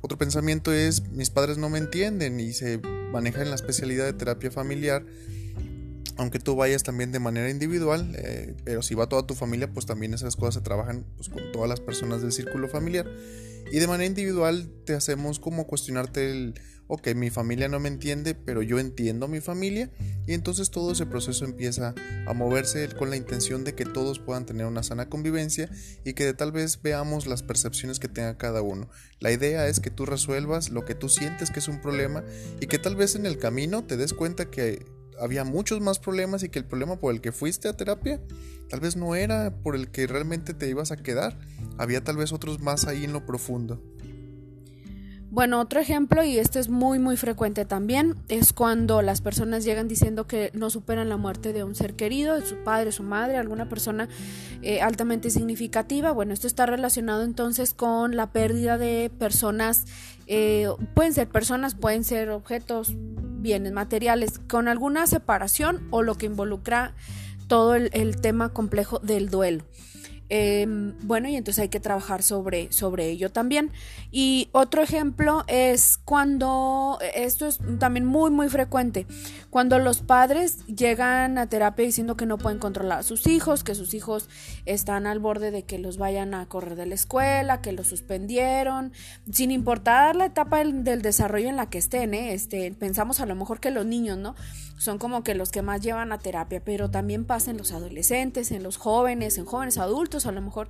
Otro 0.00 0.16
pensamiento 0.16 0.72
es, 0.72 1.08
mis 1.10 1.30
padres 1.30 1.58
no 1.58 1.68
me 1.68 1.78
entienden 1.78 2.38
y 2.38 2.52
se 2.52 2.78
maneja 3.12 3.42
en 3.42 3.50
la 3.50 3.56
especialidad 3.56 4.04
de 4.04 4.12
terapia 4.12 4.50
familiar 4.50 5.04
aunque 6.18 6.40
tú 6.40 6.56
vayas 6.56 6.82
también 6.82 7.12
de 7.12 7.20
manera 7.20 7.48
individual, 7.48 8.12
eh, 8.16 8.56
pero 8.64 8.82
si 8.82 8.96
va 8.96 9.08
toda 9.08 9.24
tu 9.24 9.34
familia, 9.34 9.72
pues 9.72 9.86
también 9.86 10.14
esas 10.14 10.34
cosas 10.34 10.54
se 10.54 10.60
trabajan 10.60 11.06
pues, 11.16 11.28
con 11.28 11.52
todas 11.52 11.68
las 11.68 11.80
personas 11.80 12.22
del 12.22 12.32
círculo 12.32 12.68
familiar. 12.68 13.08
Y 13.70 13.78
de 13.78 13.86
manera 13.86 14.06
individual 14.06 14.70
te 14.84 14.94
hacemos 14.94 15.38
como 15.38 15.66
cuestionarte 15.66 16.30
el, 16.30 16.54
ok, 16.86 17.08
mi 17.14 17.30
familia 17.30 17.68
no 17.68 17.78
me 17.78 17.88
entiende, 17.88 18.34
pero 18.34 18.62
yo 18.62 18.78
entiendo 18.78 19.26
a 19.26 19.28
mi 19.28 19.40
familia. 19.40 19.90
Y 20.26 20.32
entonces 20.32 20.70
todo 20.70 20.92
ese 20.92 21.06
proceso 21.06 21.44
empieza 21.44 21.94
a 22.26 22.32
moverse 22.32 22.88
con 22.96 23.10
la 23.10 23.16
intención 23.16 23.64
de 23.64 23.74
que 23.74 23.84
todos 23.84 24.18
puedan 24.18 24.46
tener 24.46 24.66
una 24.66 24.82
sana 24.82 25.08
convivencia 25.08 25.70
y 26.04 26.14
que 26.14 26.32
tal 26.32 26.52
vez 26.52 26.80
veamos 26.82 27.26
las 27.26 27.42
percepciones 27.42 27.98
que 27.98 28.08
tenga 28.08 28.38
cada 28.38 28.62
uno. 28.62 28.88
La 29.20 29.30
idea 29.30 29.68
es 29.68 29.80
que 29.80 29.90
tú 29.90 30.06
resuelvas 30.06 30.70
lo 30.70 30.84
que 30.84 30.94
tú 30.94 31.08
sientes 31.08 31.50
que 31.50 31.60
es 31.60 31.68
un 31.68 31.80
problema 31.80 32.24
y 32.60 32.66
que 32.66 32.78
tal 32.78 32.96
vez 32.96 33.14
en 33.14 33.26
el 33.26 33.38
camino 33.38 33.84
te 33.84 33.96
des 33.96 34.14
cuenta 34.14 34.50
que 34.50 34.97
había 35.20 35.44
muchos 35.44 35.80
más 35.80 35.98
problemas 35.98 36.42
y 36.42 36.48
que 36.48 36.58
el 36.58 36.64
problema 36.64 36.96
por 36.96 37.14
el 37.14 37.20
que 37.20 37.32
fuiste 37.32 37.68
a 37.68 37.76
terapia 37.76 38.20
tal 38.68 38.80
vez 38.80 38.96
no 38.96 39.14
era 39.14 39.54
por 39.62 39.74
el 39.74 39.90
que 39.90 40.06
realmente 40.06 40.54
te 40.54 40.68
ibas 40.68 40.92
a 40.92 40.96
quedar. 40.96 41.38
Había 41.78 42.02
tal 42.04 42.16
vez 42.16 42.32
otros 42.32 42.60
más 42.60 42.86
ahí 42.86 43.04
en 43.04 43.12
lo 43.12 43.24
profundo. 43.24 43.82
Bueno, 45.30 45.60
otro 45.60 45.78
ejemplo, 45.78 46.24
y 46.24 46.38
este 46.38 46.58
es 46.58 46.70
muy 46.70 46.98
muy 46.98 47.18
frecuente 47.18 47.66
también, 47.66 48.14
es 48.28 48.54
cuando 48.54 49.02
las 49.02 49.20
personas 49.20 49.62
llegan 49.62 49.86
diciendo 49.86 50.26
que 50.26 50.50
no 50.54 50.70
superan 50.70 51.10
la 51.10 51.18
muerte 51.18 51.52
de 51.52 51.64
un 51.64 51.74
ser 51.74 51.96
querido, 51.96 52.40
de 52.40 52.46
su 52.46 52.56
padre, 52.64 52.92
su 52.92 53.02
madre, 53.02 53.36
alguna 53.36 53.68
persona 53.68 54.08
eh, 54.62 54.80
altamente 54.80 55.28
significativa. 55.28 56.12
Bueno, 56.12 56.32
esto 56.32 56.46
está 56.46 56.64
relacionado 56.64 57.24
entonces 57.24 57.74
con 57.74 58.16
la 58.16 58.32
pérdida 58.32 58.78
de 58.78 59.10
personas, 59.18 59.84
eh, 60.26 60.66
pueden 60.94 61.12
ser 61.12 61.28
personas, 61.28 61.74
pueden 61.74 62.04
ser 62.04 62.30
objetos, 62.30 62.96
bienes 63.38 63.72
materiales, 63.72 64.40
con 64.48 64.68
alguna 64.68 65.06
separación 65.06 65.86
o 65.90 66.02
lo 66.02 66.16
que 66.16 66.26
involucra 66.26 66.94
todo 67.46 67.74
el 67.74 68.20
tema 68.20 68.50
complejo 68.50 68.98
del 68.98 69.30
duelo. 69.30 69.64
Em, 70.30 70.94
bueno, 71.02 71.28
y 71.28 71.36
entonces 71.36 71.62
hay 71.62 71.68
que 71.68 71.80
trabajar 71.80 72.22
sobre, 72.22 72.70
sobre 72.72 73.08
ello 73.08 73.30
también. 73.30 73.70
Y 74.10 74.48
otro 74.52 74.82
ejemplo 74.82 75.44
es 75.46 75.98
cuando, 76.04 76.98
esto 77.14 77.46
es 77.46 77.58
también 77.78 78.04
muy, 78.04 78.30
muy 78.30 78.48
frecuente, 78.48 79.06
cuando 79.50 79.78
los 79.78 80.00
padres 80.00 80.66
llegan 80.66 81.38
a 81.38 81.48
terapia 81.48 81.84
diciendo 81.84 82.16
que 82.16 82.26
no 82.26 82.38
pueden 82.38 82.58
controlar 82.58 83.00
a 83.00 83.02
sus 83.02 83.26
hijos, 83.26 83.64
que 83.64 83.74
sus 83.74 83.94
hijos 83.94 84.28
están 84.66 85.06
al 85.06 85.18
borde 85.18 85.50
de 85.50 85.62
que 85.62 85.78
los 85.78 85.96
vayan 85.96 86.34
a 86.34 86.46
correr 86.46 86.76
de 86.76 86.86
la 86.86 86.94
escuela, 86.94 87.62
que 87.62 87.72
los 87.72 87.86
suspendieron, 87.86 88.92
sin 89.32 89.50
importar 89.50 90.16
la 90.16 90.26
etapa 90.26 90.58
del, 90.58 91.02
desarrollo 91.02 91.48
en 91.48 91.56
la 91.56 91.70
que 91.70 91.78
estén, 91.78 92.12
¿eh? 92.12 92.34
este, 92.34 92.72
pensamos 92.72 93.20
a 93.20 93.26
lo 93.26 93.34
mejor 93.34 93.60
que 93.60 93.70
los 93.70 93.86
niños, 93.86 94.18
¿no? 94.18 94.34
Son 94.78 94.98
como 94.98 95.24
que 95.24 95.34
los 95.34 95.50
que 95.50 95.60
más 95.60 95.80
llevan 95.80 96.12
a 96.12 96.18
terapia, 96.18 96.62
pero 96.64 96.88
también 96.88 97.24
pasa 97.24 97.50
en 97.50 97.58
los 97.58 97.72
adolescentes, 97.72 98.52
en 98.52 98.62
los 98.62 98.76
jóvenes, 98.76 99.36
en 99.36 99.44
jóvenes 99.44 99.76
adultos, 99.76 100.17
a 100.26 100.32
lo 100.32 100.40
mejor 100.40 100.68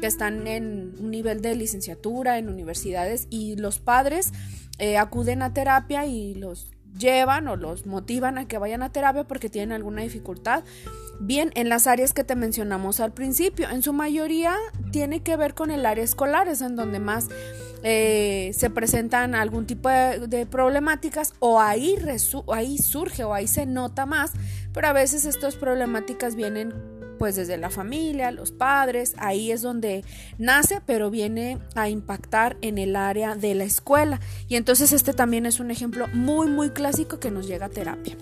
que 0.00 0.06
están 0.06 0.46
en 0.46 0.94
un 0.98 1.10
nivel 1.10 1.40
de 1.40 1.54
licenciatura 1.54 2.38
en 2.38 2.48
universidades 2.48 3.26
y 3.30 3.56
los 3.56 3.78
padres 3.78 4.32
eh, 4.78 4.98
acuden 4.98 5.42
a 5.42 5.52
terapia 5.52 6.06
y 6.06 6.34
los 6.34 6.70
llevan 6.98 7.48
o 7.48 7.56
los 7.56 7.86
motivan 7.86 8.38
a 8.38 8.46
que 8.46 8.58
vayan 8.58 8.82
a 8.82 8.90
terapia 8.90 9.24
porque 9.24 9.48
tienen 9.48 9.72
alguna 9.72 10.02
dificultad. 10.02 10.64
Bien, 11.20 11.50
en 11.54 11.68
las 11.68 11.86
áreas 11.86 12.12
que 12.12 12.24
te 12.24 12.34
mencionamos 12.34 13.00
al 13.00 13.12
principio, 13.12 13.68
en 13.70 13.82
su 13.82 13.92
mayoría 13.92 14.56
tiene 14.90 15.22
que 15.22 15.36
ver 15.36 15.54
con 15.54 15.70
el 15.70 15.86
área 15.86 16.02
escolar, 16.02 16.48
es 16.48 16.60
en 16.60 16.74
donde 16.74 16.98
más 16.98 17.28
eh, 17.84 18.50
se 18.54 18.70
presentan 18.70 19.34
algún 19.34 19.66
tipo 19.66 19.88
de, 19.88 20.46
problemáticas 20.46 21.34
o 21.38 21.60
ahí, 21.60 21.96
ahí 22.52 22.78
surge 22.78 23.24
o 23.24 23.32
ahí 23.32 23.46
se 23.46 23.66
nota 23.66 24.06
más, 24.06 24.32
pero 24.72 24.88
a 24.88 24.92
veces 24.92 25.24
estas 25.24 25.54
problemáticas 25.54 26.34
vienen 26.34 26.72
pues 27.24 27.36
desde 27.36 27.56
la 27.56 27.70
familia, 27.70 28.30
los 28.32 28.52
padres, 28.52 29.14
ahí 29.16 29.50
es 29.50 29.62
donde 29.62 30.04
nace, 30.36 30.82
pero 30.84 31.10
viene 31.10 31.58
a 31.74 31.88
impactar 31.88 32.58
en 32.60 32.76
el 32.76 32.96
área 32.96 33.34
de 33.34 33.54
la 33.54 33.64
escuela. 33.64 34.20
Y 34.46 34.56
entonces 34.56 34.92
este 34.92 35.14
también 35.14 35.46
es 35.46 35.58
un 35.58 35.70
ejemplo 35.70 36.06
muy, 36.08 36.48
muy 36.48 36.68
clásico 36.68 37.20
que 37.20 37.30
nos 37.30 37.46
llega 37.46 37.64
a 37.64 37.68
terapia. 37.70 38.18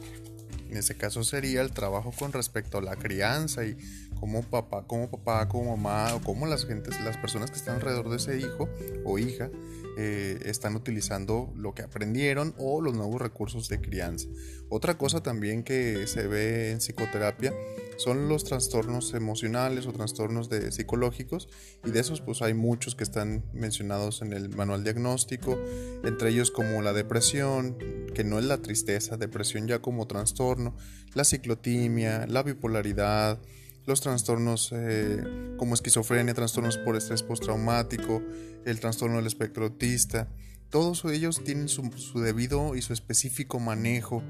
En 0.70 0.76
ese 0.76 0.96
caso 0.96 1.24
sería 1.24 1.62
el 1.62 1.72
trabajo 1.72 2.12
con 2.16 2.32
respecto 2.32 2.78
a 2.78 2.80
la 2.80 2.94
crianza 2.94 3.64
y 3.64 3.76
cómo 4.22 4.40
papá, 4.42 4.86
como 4.86 5.10
papá, 5.10 5.48
como 5.48 5.76
mamá 5.76 6.14
o 6.14 6.20
cómo 6.22 6.46
las 6.46 6.64
gentes, 6.64 6.94
las 7.00 7.16
personas 7.16 7.50
que 7.50 7.56
están 7.56 7.74
alrededor 7.74 8.08
de 8.08 8.18
ese 8.18 8.38
hijo 8.38 8.68
o 9.04 9.18
hija 9.18 9.50
eh, 9.98 10.38
están 10.44 10.76
utilizando 10.76 11.52
lo 11.56 11.74
que 11.74 11.82
aprendieron 11.82 12.54
o 12.56 12.80
los 12.80 12.94
nuevos 12.94 13.20
recursos 13.20 13.68
de 13.68 13.80
crianza. 13.80 14.28
Otra 14.68 14.96
cosa 14.96 15.24
también 15.24 15.64
que 15.64 16.06
se 16.06 16.28
ve 16.28 16.70
en 16.70 16.78
psicoterapia 16.78 17.52
son 17.96 18.28
los 18.28 18.44
trastornos 18.44 19.12
emocionales 19.12 19.88
o 19.88 19.92
trastornos 19.92 20.48
de 20.48 20.70
psicológicos 20.70 21.48
y 21.84 21.90
de 21.90 21.98
esos 21.98 22.20
pues 22.20 22.42
hay 22.42 22.54
muchos 22.54 22.94
que 22.94 23.02
están 23.02 23.44
mencionados 23.52 24.22
en 24.22 24.32
el 24.32 24.50
manual 24.50 24.84
diagnóstico, 24.84 25.58
entre 26.04 26.30
ellos 26.30 26.52
como 26.52 26.80
la 26.80 26.92
depresión, 26.92 27.76
que 28.14 28.22
no 28.22 28.38
es 28.38 28.44
la 28.44 28.58
tristeza, 28.58 29.16
depresión 29.16 29.66
ya 29.66 29.80
como 29.80 30.06
trastorno, 30.06 30.76
la 31.12 31.24
ciclotimia, 31.24 32.28
la 32.28 32.44
bipolaridad, 32.44 33.40
los 33.86 34.00
trastornos 34.00 34.70
eh, 34.72 35.54
como 35.58 35.74
esquizofrenia, 35.74 36.34
trastornos 36.34 36.78
por 36.78 36.96
estrés 36.96 37.22
postraumático, 37.22 38.22
el 38.64 38.80
trastorno 38.80 39.16
del 39.16 39.26
espectro 39.26 39.64
autista. 39.64 40.28
Todos 40.70 41.04
ellos 41.04 41.42
tienen 41.44 41.68
su, 41.68 41.90
debido 42.20 42.74
y 42.76 42.82
su 42.82 42.92
específico 42.92 43.60
manejo 43.60 44.22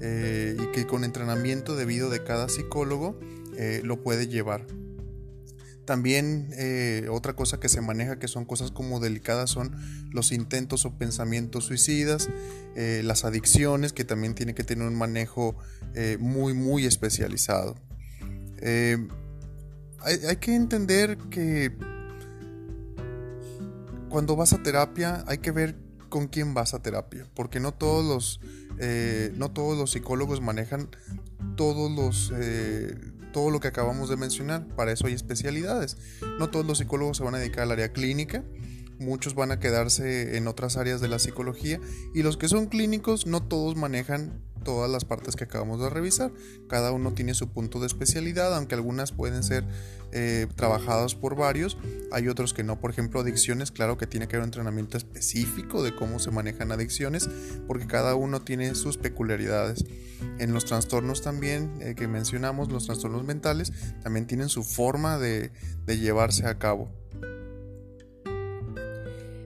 eh, 0.00 0.56
y 0.58 0.72
que 0.72 0.86
con 0.86 1.04
entrenamiento 1.04 1.76
debido 1.76 2.08
de 2.08 2.24
cada 2.24 2.48
psicólogo 2.48 3.18
eh, 3.56 3.82
lo 3.84 4.02
puede 4.02 4.26
llevar. 4.26 4.66
También 5.84 6.50
otra 7.10 7.34
cosa 7.34 7.58
que 7.58 7.68
se 7.68 7.80
maneja 7.80 8.20
que 8.20 8.28
son 8.28 8.44
cosas 8.44 8.70
como 8.70 9.00
delicadas 9.00 9.50
son 9.50 9.74
los 10.12 10.30
intentos 10.30 10.84
o 10.84 10.96
pensamientos 10.96 11.64
suicidas, 11.64 12.28
las 12.76 13.24
adicciones 13.24 13.92
que 13.92 14.04
también 14.04 14.36
tiene 14.36 14.54
que 14.54 14.62
tener 14.62 14.86
un 14.86 14.94
manejo 14.94 15.56
muy 16.20 16.54
muy 16.54 16.86
especializado. 16.86 17.74
Eh, 18.60 19.08
hay, 20.00 20.36
que 20.36 20.54
entender 20.54 21.18
que 21.30 21.76
cuando 24.08 24.36
vas 24.36 24.52
a 24.52 24.62
terapia 24.62 25.24
hay 25.26 25.38
que 25.38 25.50
ver 25.50 25.76
con 26.08 26.26
quién 26.26 26.54
vas 26.54 26.74
a 26.74 26.82
terapia, 26.82 27.26
porque 27.34 27.60
no 27.60 27.72
todos 27.72 28.04
los, 28.04 28.40
eh, 28.78 29.32
no 29.36 29.50
todos 29.50 29.78
los 29.78 29.92
psicólogos 29.92 30.40
manejan 30.40 30.88
todos 31.56 31.90
los, 31.90 32.32
eh, 32.34 32.94
todo 33.32 33.50
lo 33.50 33.60
que 33.60 33.68
acabamos 33.68 34.08
de 34.08 34.16
mencionar. 34.16 34.66
Para 34.68 34.92
eso 34.92 35.06
hay 35.06 35.14
especialidades. 35.14 35.96
No 36.38 36.50
todos 36.50 36.66
los 36.66 36.78
psicólogos 36.78 37.18
se 37.18 37.24
van 37.24 37.34
a 37.34 37.38
dedicar 37.38 37.64
al 37.64 37.72
área 37.72 37.92
clínica 37.92 38.42
muchos 39.00 39.34
van 39.34 39.50
a 39.50 39.58
quedarse 39.58 40.36
en 40.36 40.46
otras 40.46 40.76
áreas 40.76 41.00
de 41.00 41.08
la 41.08 41.18
psicología 41.18 41.80
y 42.14 42.22
los 42.22 42.36
que 42.36 42.48
son 42.48 42.66
clínicos 42.66 43.26
no 43.26 43.42
todos 43.42 43.74
manejan 43.74 44.42
todas 44.62 44.90
las 44.90 45.04
partes 45.04 45.36
que 45.36 45.44
acabamos 45.44 45.80
de 45.80 45.90
revisar. 45.90 46.32
Cada 46.68 46.92
uno 46.92 47.12
tiene 47.12 47.34
su 47.34 47.48
punto 47.48 47.80
de 47.80 47.86
especialidad, 47.86 48.54
aunque 48.54 48.74
algunas 48.74 49.12
pueden 49.12 49.42
ser 49.42 49.64
eh, 50.12 50.46
trabajadas 50.56 51.14
por 51.14 51.36
varios. 51.36 51.78
Hay 52.12 52.28
otros 52.28 52.54
que 52.54 52.64
no. 52.64 52.80
Por 52.80 52.90
ejemplo, 52.90 53.20
adicciones, 53.20 53.70
claro 53.70 53.96
que 53.96 54.06
tiene 54.06 54.28
que 54.28 54.36
haber 54.36 54.44
un 54.44 54.48
entrenamiento 54.48 54.96
específico 54.96 55.82
de 55.82 55.94
cómo 55.94 56.18
se 56.18 56.30
manejan 56.30 56.72
adicciones, 56.72 57.28
porque 57.66 57.86
cada 57.86 58.14
uno 58.14 58.42
tiene 58.42 58.74
sus 58.74 58.96
peculiaridades. 58.96 59.84
En 60.38 60.52
los 60.52 60.64
trastornos 60.64 61.22
también 61.22 61.78
eh, 61.80 61.94
que 61.94 62.08
mencionamos, 62.08 62.70
los 62.70 62.86
trastornos 62.86 63.24
mentales, 63.24 63.72
también 64.02 64.26
tienen 64.26 64.48
su 64.48 64.62
forma 64.62 65.18
de 65.18 65.50
llevarse 65.86 66.46
a 66.46 66.58
cabo. 66.58 66.99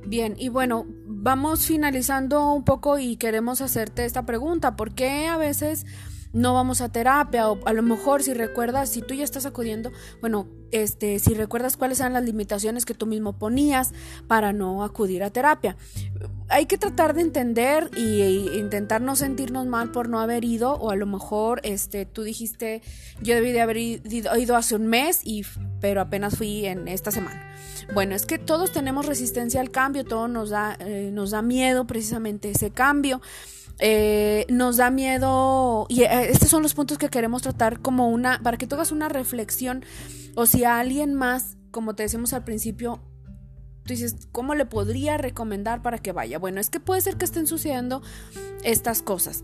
Bien, 0.06 0.34
y 0.38 0.48
bueno, 0.48 0.86
vamos 1.06 1.66
finalizando 1.66 2.52
un 2.52 2.64
poco 2.64 2.98
y 2.98 3.16
queremos 3.16 3.60
hacerte 3.60 4.04
esta 4.04 4.26
pregunta. 4.26 4.76
¿Por 4.76 4.94
qué 4.94 5.26
a 5.26 5.36
veces 5.36 5.86
no 6.34 6.52
vamos 6.52 6.80
a 6.80 6.90
terapia 6.90 7.48
o 7.48 7.66
a 7.66 7.72
lo 7.72 7.82
mejor 7.82 8.22
si 8.22 8.34
recuerdas, 8.34 8.90
si 8.90 9.00
tú 9.00 9.14
ya 9.14 9.24
estás 9.24 9.46
acudiendo, 9.46 9.92
bueno, 10.20 10.48
este, 10.72 11.20
si 11.20 11.32
recuerdas 11.32 11.76
cuáles 11.76 12.00
eran 12.00 12.12
las 12.12 12.24
limitaciones 12.24 12.84
que 12.84 12.92
tú 12.92 13.06
mismo 13.06 13.38
ponías 13.38 13.92
para 14.26 14.52
no 14.52 14.82
acudir 14.82 15.22
a 15.22 15.30
terapia. 15.30 15.76
Hay 16.48 16.66
que 16.66 16.76
tratar 16.76 17.14
de 17.14 17.22
entender 17.22 17.88
y, 17.96 18.20
e 18.22 18.58
intentar 18.58 19.00
no 19.00 19.14
sentirnos 19.14 19.66
mal 19.66 19.92
por 19.92 20.08
no 20.08 20.18
haber 20.18 20.44
ido 20.44 20.72
o 20.72 20.90
a 20.90 20.96
lo 20.96 21.06
mejor 21.06 21.60
este, 21.62 22.04
tú 22.04 22.22
dijiste 22.22 22.82
yo 23.22 23.36
debí 23.36 23.52
de 23.52 23.60
haber 23.60 23.76
ido, 23.76 24.56
hace 24.56 24.74
un 24.74 24.88
mes 24.88 25.20
y 25.24 25.46
pero 25.84 26.00
apenas 26.00 26.38
fui 26.38 26.64
en 26.64 26.88
esta 26.88 27.10
semana. 27.10 27.46
Bueno, 27.92 28.14
es 28.14 28.24
que 28.24 28.38
todos 28.38 28.72
tenemos 28.72 29.04
resistencia 29.04 29.60
al 29.60 29.70
cambio, 29.70 30.06
todo 30.06 30.28
nos 30.28 30.48
da, 30.48 30.78
eh, 30.80 31.10
nos 31.12 31.32
da 31.32 31.42
miedo 31.42 31.86
precisamente 31.86 32.48
ese 32.48 32.70
cambio. 32.70 33.20
Eh, 33.80 34.46
nos 34.48 34.78
da 34.78 34.88
miedo 34.88 35.84
y 35.90 36.04
eh, 36.04 36.30
estos 36.30 36.48
son 36.48 36.62
los 36.62 36.72
puntos 36.72 36.96
que 36.96 37.10
queremos 37.10 37.42
tratar 37.42 37.80
como 37.80 38.08
una 38.08 38.40
para 38.42 38.56
que 38.56 38.66
tú 38.66 38.76
hagas 38.76 38.92
una 38.92 39.10
reflexión 39.10 39.84
o 40.36 40.46
si 40.46 40.64
a 40.64 40.78
alguien 40.78 41.12
más 41.12 41.58
como 41.70 41.94
te 41.94 42.04
decíamos 42.04 42.32
al 42.32 42.44
principio 42.44 43.02
tú 43.82 43.92
dices 43.92 44.28
cómo 44.32 44.54
le 44.54 44.64
podría 44.64 45.18
recomendar 45.18 45.82
para 45.82 45.98
que 45.98 46.12
vaya 46.12 46.38
bueno 46.38 46.60
es 46.60 46.70
que 46.70 46.78
puede 46.78 47.00
ser 47.00 47.16
que 47.16 47.24
estén 47.24 47.48
sucediendo 47.48 48.00
estas 48.62 49.02
cosas 49.02 49.42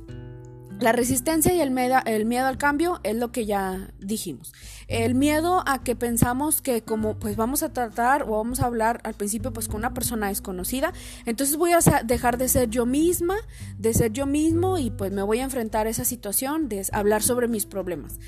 la 0.81 0.93
resistencia 0.93 1.53
y 1.53 1.61
el 1.61 1.71
miedo, 1.71 1.99
el 2.07 2.25
miedo 2.25 2.47
al 2.47 2.59
cambio 2.59 3.01
es 3.03 3.17
lo 3.17 3.33
que 3.33 3.47
ya 3.47 3.93
dijimos. 3.99 4.53
El 4.89 5.15
miedo 5.15 5.63
a 5.67 5.83
que 5.83 5.95
pensamos 5.95 6.63
que 6.63 6.83
como 6.83 7.19
pues 7.19 7.37
vamos 7.37 7.63
a 7.63 7.73
tratar 7.73 8.23
o 8.23 8.39
vamos 8.39 8.61
a 8.61 8.67
hablar 8.67 9.01
al 9.05 9.15
principio 9.15 9.53
pues 9.53 9.69
con 9.69 9.77
una 9.77 9.95
persona 9.95 10.29
desconocida, 10.29 10.93
entonces 11.27 11.57
voy 11.57 11.73
a 11.73 11.81
dejar 12.05 12.39
de 12.39 12.49
ser 12.49 12.71
yo 12.71 12.87
misma, 12.87 13.37
de 13.79 13.95
ser 13.95 14.13
yo 14.13 14.27
mismo 14.27 14.79
y 14.79 14.91
pues 14.91 15.13
me 15.13 15.23
voy 15.23 15.41
a 15.41 15.45
enfrentar 15.45 15.87
a 15.87 15.91
esa 15.91 16.05
situación 16.05 16.69
de 16.69 16.87
hablar 16.93 17.23
sobre 17.23 17.47
mis 17.47 17.67
problemas. 17.67 18.19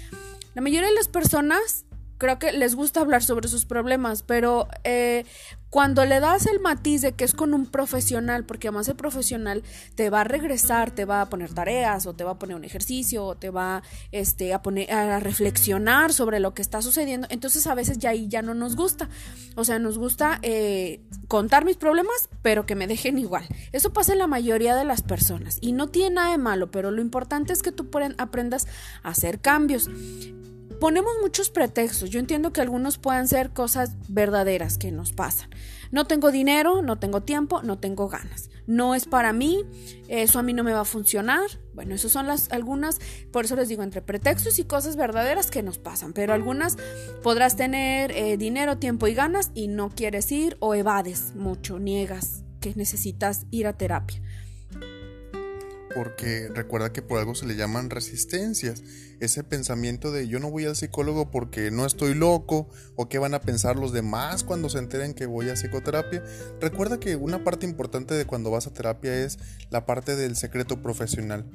La 0.55 0.61
mayoría 0.61 0.89
de 0.89 0.95
las 0.95 1.09
personas 1.09 1.87
creo 2.23 2.39
que 2.39 2.53
les 2.53 2.77
gusta 2.77 3.01
hablar 3.01 3.25
sobre 3.25 3.49
sus 3.49 3.65
problemas, 3.65 4.23
pero 4.23 4.69
eh, 4.85 5.27
cuando 5.71 6.05
le 6.05 6.21
das 6.21 6.47
el 6.47 6.61
matiz 6.61 7.03
de 7.03 7.15
que 7.15 7.25
es 7.25 7.35
con 7.35 7.53
un 7.53 7.67
profesional, 7.67 8.45
porque 8.45 8.69
además 8.69 8.87
el 8.87 8.95
profesional 8.95 9.65
te 9.97 10.09
va 10.09 10.21
a 10.21 10.25
regresar, 10.25 10.93
te 10.93 11.05
va 11.05 11.21
a 11.21 11.29
poner 11.29 11.53
tareas 11.53 12.07
o 12.07 12.15
te 12.15 12.23
va 12.23 12.31
a 12.31 12.39
poner 12.39 12.55
un 12.55 12.65
ejercicio 12.65 13.25
o 13.25 13.35
te 13.35 13.51
va 13.51 13.83
este, 14.13 14.55
a 14.55 14.63
poner 14.63 14.93
a 14.93 15.19
reflexionar 15.19 16.13
sobre 16.13 16.39
lo 16.39 16.55
que 16.55 16.63
está 16.63 16.81
sucediendo, 16.81 17.27
entonces 17.29 17.67
a 17.67 17.75
veces 17.75 17.99
ya 17.99 18.11
ahí 18.11 18.29
ya 18.29 18.41
no 18.41 18.55
nos 18.55 18.77
gusta. 18.77 19.09
O 19.57 19.65
sea, 19.65 19.81
nos 19.81 19.99
gusta 19.99 20.39
eh, 20.43 21.01
contar 21.27 21.65
mis 21.65 21.77
problemas, 21.77 22.29
pero 22.41 22.67
que 22.67 22.77
me 22.77 22.87
dejen 22.87 23.19
igual. 23.19 23.49
Eso 23.73 23.93
pasa 23.93 24.13
en 24.13 24.21
la 24.21 24.29
mayoría 24.29 24.77
de 24.77 24.85
las 24.85 25.03
personas 25.03 25.59
y 25.61 25.73
no 25.73 25.89
tiene 25.89 26.15
nada 26.15 26.31
de 26.31 26.39
malo, 26.39 26.71
pero 26.71 26.93
lo 26.93 27.03
importante 27.03 27.53
es 27.53 27.63
que 27.63 27.73
tú 27.73 27.91
aprendas 28.19 28.69
a 29.03 29.09
hacer 29.09 29.41
cambios 29.41 29.91
ponemos 30.83 31.13
muchos 31.21 31.49
pretextos. 31.49 32.11
Yo 32.11 32.19
entiendo 32.19 32.53
que 32.53 32.61
algunos 32.61 32.99
puedan 32.99 33.29
ser 33.29 33.51
cosas 33.51 33.95
verdaderas 34.09 34.79
que 34.79 34.91
nos 34.91 35.13
pasan. 35.13 35.49
No 35.93 36.09
tengo 36.09 36.33
dinero, 36.33 36.83
no 36.83 36.99
tengo 36.99 37.23
tiempo, 37.23 37.63
no 37.63 37.79
tengo 37.79 38.09
ganas. 38.09 38.51
No 38.67 38.97
es 38.97 39.05
para 39.05 39.33
mí, 39.33 39.65
eso 40.09 40.41
a 40.41 40.43
mí 40.43 40.53
no 40.53 40.65
me 40.65 40.73
va 40.73 40.81
a 40.81 40.85
funcionar. 40.85 41.45
Bueno, 41.73 41.95
esas 41.95 42.11
son 42.11 42.27
las 42.27 42.51
algunas, 42.51 42.99
por 43.31 43.45
eso 43.45 43.55
les 43.55 43.69
digo, 43.69 43.85
entre 43.85 44.03
pretextos 44.03 44.59
y 44.59 44.65
cosas 44.65 44.97
verdaderas 44.97 45.53
que 45.53 45.63
nos 45.63 45.79
pasan. 45.79 46.15
Pero 46.15 46.33
algunas 46.33 46.77
podrás 47.23 47.55
tener 47.55 48.11
eh, 48.11 48.37
dinero, 48.37 48.79
tiempo 48.79 49.07
y 49.07 49.15
ganas 49.15 49.53
y 49.55 49.69
no 49.69 49.89
quieres 49.89 50.33
ir 50.33 50.57
o 50.59 50.75
evades 50.75 51.37
mucho, 51.37 51.79
niegas 51.79 52.43
que 52.61 52.75
necesitas 52.75 53.47
ir 53.53 53.69
a 53.69 53.75
terapia 53.75 54.21
porque 55.95 56.49
recuerda 56.55 56.93
que 56.93 57.03
por 57.03 57.19
algo 57.19 57.35
se 57.35 57.47
le 57.47 57.57
llaman 57.57 57.91
resistencias. 57.91 58.83
Ese 59.21 59.45
pensamiento 59.45 60.11
de 60.11 60.29
yo 60.29 60.41
no 60.41 60.51
voy 60.51 60.65
al 60.65 60.77
psicólogo 60.77 61.31
porque 61.31 61.71
no 61.71 61.87
estoy 61.87 62.15
loco 62.15 62.69
o 62.97 63.09
qué 63.09 63.19
van 63.19 63.35
a 63.35 63.41
pensar 63.41 63.77
los 63.77 63.93
demás 63.93 64.45
cuando 64.45 64.69
se 64.69 64.79
enteren 64.79 65.15
que 65.15 65.27
voy 65.27 65.49
a 65.49 65.55
psicoterapia. 65.55 66.25
Recuerda 66.61 66.99
que 66.99 67.17
una 67.17 67.45
parte 67.45 67.67
importante 67.67 68.15
de 68.15 68.25
cuando 68.25 68.51
vas 68.51 68.67
a 68.67 68.73
terapia 68.73 69.15
es 69.15 69.39
la 69.71 69.87
parte 69.87 70.17
del 70.17 70.37
secreto 70.37 70.83
profesional. 70.83 71.51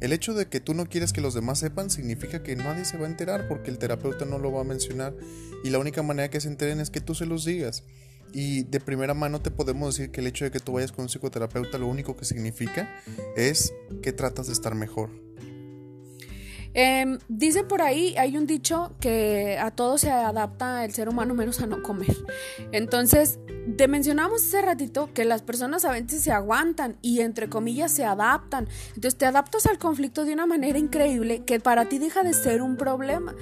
El 0.00 0.14
hecho 0.14 0.32
de 0.32 0.46
que 0.46 0.60
tú 0.60 0.72
no 0.72 0.86
quieres 0.86 1.12
que 1.12 1.20
los 1.20 1.34
demás 1.34 1.58
sepan 1.58 1.90
significa 1.90 2.42
que 2.42 2.56
nadie 2.56 2.86
se 2.86 2.96
va 2.96 3.06
a 3.06 3.10
enterar 3.10 3.48
porque 3.48 3.70
el 3.70 3.78
terapeuta 3.78 4.24
no 4.24 4.38
lo 4.38 4.50
va 4.50 4.62
a 4.62 4.64
mencionar 4.64 5.14
y 5.62 5.68
la 5.68 5.78
única 5.78 6.02
manera 6.02 6.30
que 6.30 6.40
se 6.40 6.48
enteren 6.48 6.80
es 6.80 6.88
que 6.88 7.02
tú 7.02 7.14
se 7.14 7.26
los 7.26 7.44
digas. 7.44 7.84
Y 8.32 8.64
de 8.64 8.80
primera 8.80 9.14
mano 9.14 9.40
te 9.40 9.50
podemos 9.50 9.96
decir 9.96 10.10
que 10.10 10.20
el 10.20 10.26
hecho 10.26 10.44
de 10.44 10.50
que 10.50 10.60
tú 10.60 10.72
vayas 10.72 10.92
con 10.92 11.02
un 11.02 11.08
psicoterapeuta 11.08 11.78
lo 11.78 11.88
único 11.88 12.16
que 12.16 12.24
significa 12.24 12.88
es 13.36 13.72
que 14.02 14.12
tratas 14.12 14.46
de 14.46 14.52
estar 14.52 14.74
mejor. 14.74 15.10
Eh, 16.72 17.18
dice 17.28 17.64
por 17.64 17.82
ahí, 17.82 18.14
hay 18.16 18.36
un 18.36 18.46
dicho 18.46 18.94
que 19.00 19.58
a 19.58 19.72
todo 19.72 19.98
se 19.98 20.10
adapta 20.10 20.84
el 20.84 20.92
ser 20.92 21.08
humano 21.08 21.34
menos 21.34 21.60
a 21.60 21.66
no 21.66 21.82
comer. 21.82 22.16
Entonces, 22.72 23.38
te 23.76 23.88
mencionamos 23.88 24.42
hace 24.42 24.62
ratito 24.62 25.10
que 25.12 25.24
las 25.24 25.42
personas 25.42 25.84
a 25.84 25.92
veces 25.92 26.22
se 26.22 26.32
aguantan 26.32 26.96
y 27.02 27.20
entre 27.20 27.48
comillas 27.48 27.92
se 27.92 28.04
adaptan. 28.04 28.68
Entonces 28.88 29.16
te 29.16 29.26
adaptas 29.26 29.66
al 29.66 29.78
conflicto 29.78 30.24
de 30.24 30.32
una 30.32 30.46
manera 30.46 30.78
increíble 30.78 31.44
que 31.44 31.60
para 31.60 31.88
ti 31.88 31.98
deja 31.98 32.22
de 32.22 32.34
ser 32.34 32.62
un 32.62 32.76
problema. 32.76 33.34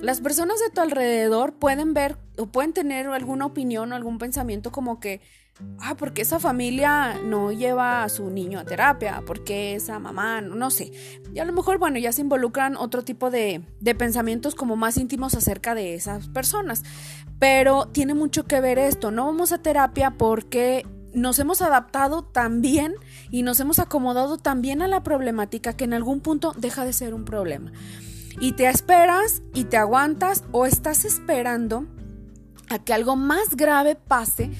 Las 0.00 0.20
personas 0.20 0.60
de 0.60 0.70
tu 0.70 0.80
alrededor 0.80 1.54
pueden 1.54 1.94
ver 1.94 2.18
o 2.38 2.46
pueden 2.46 2.72
tener 2.72 3.06
alguna 3.06 3.46
opinión 3.46 3.92
o 3.92 3.96
algún 3.96 4.18
pensamiento 4.18 4.72
como 4.72 5.00
que 5.00 5.20
ah, 5.80 5.94
porque 5.96 6.22
esa 6.22 6.38
familia 6.38 7.20
no 7.22 7.52
lleva 7.52 8.04
a 8.04 8.08
su 8.08 8.30
niño 8.30 8.58
a 8.58 8.64
terapia, 8.64 9.22
porque 9.26 9.74
esa 9.74 9.98
mamá, 9.98 10.40
no, 10.40 10.70
sé. 10.70 10.92
Y 11.34 11.38
a 11.38 11.44
lo 11.44 11.52
mejor, 11.52 11.78
bueno, 11.78 11.98
ya 11.98 12.12
se 12.12 12.22
involucran 12.22 12.76
otro 12.76 13.02
tipo 13.02 13.30
de, 13.30 13.62
de 13.80 13.94
pensamientos 13.94 14.54
como 14.54 14.76
más 14.76 14.96
íntimos 14.96 15.34
acerca 15.34 15.74
de 15.74 15.94
esas 15.94 16.28
personas. 16.28 16.82
Pero 17.38 17.86
tiene 17.86 18.14
mucho 18.14 18.44
que 18.44 18.60
ver 18.60 18.78
esto, 18.78 19.10
no 19.10 19.26
vamos 19.26 19.52
a 19.52 19.58
terapia 19.58 20.12
porque 20.12 20.86
nos 21.12 21.38
hemos 21.38 21.62
adaptado 21.62 22.22
tan 22.22 22.60
bien 22.60 22.94
y 23.30 23.42
nos 23.42 23.58
hemos 23.60 23.78
acomodado 23.78 24.36
tan 24.36 24.60
bien 24.60 24.82
a 24.82 24.88
la 24.88 25.02
problemática 25.02 25.74
que 25.74 25.84
en 25.84 25.94
algún 25.94 26.20
punto 26.20 26.52
deja 26.56 26.84
de 26.84 26.92
ser 26.92 27.14
un 27.14 27.24
problema. 27.24 27.72
Y 28.38 28.52
te 28.52 28.68
esperas 28.68 29.42
y 29.54 29.64
te 29.64 29.78
aguantas 29.78 30.44
o 30.52 30.66
estás 30.66 31.06
esperando 31.06 31.86
a 32.68 32.78
que 32.78 32.92
algo 32.92 33.16
más 33.16 33.56
grave 33.56 33.94
pase 33.94 34.50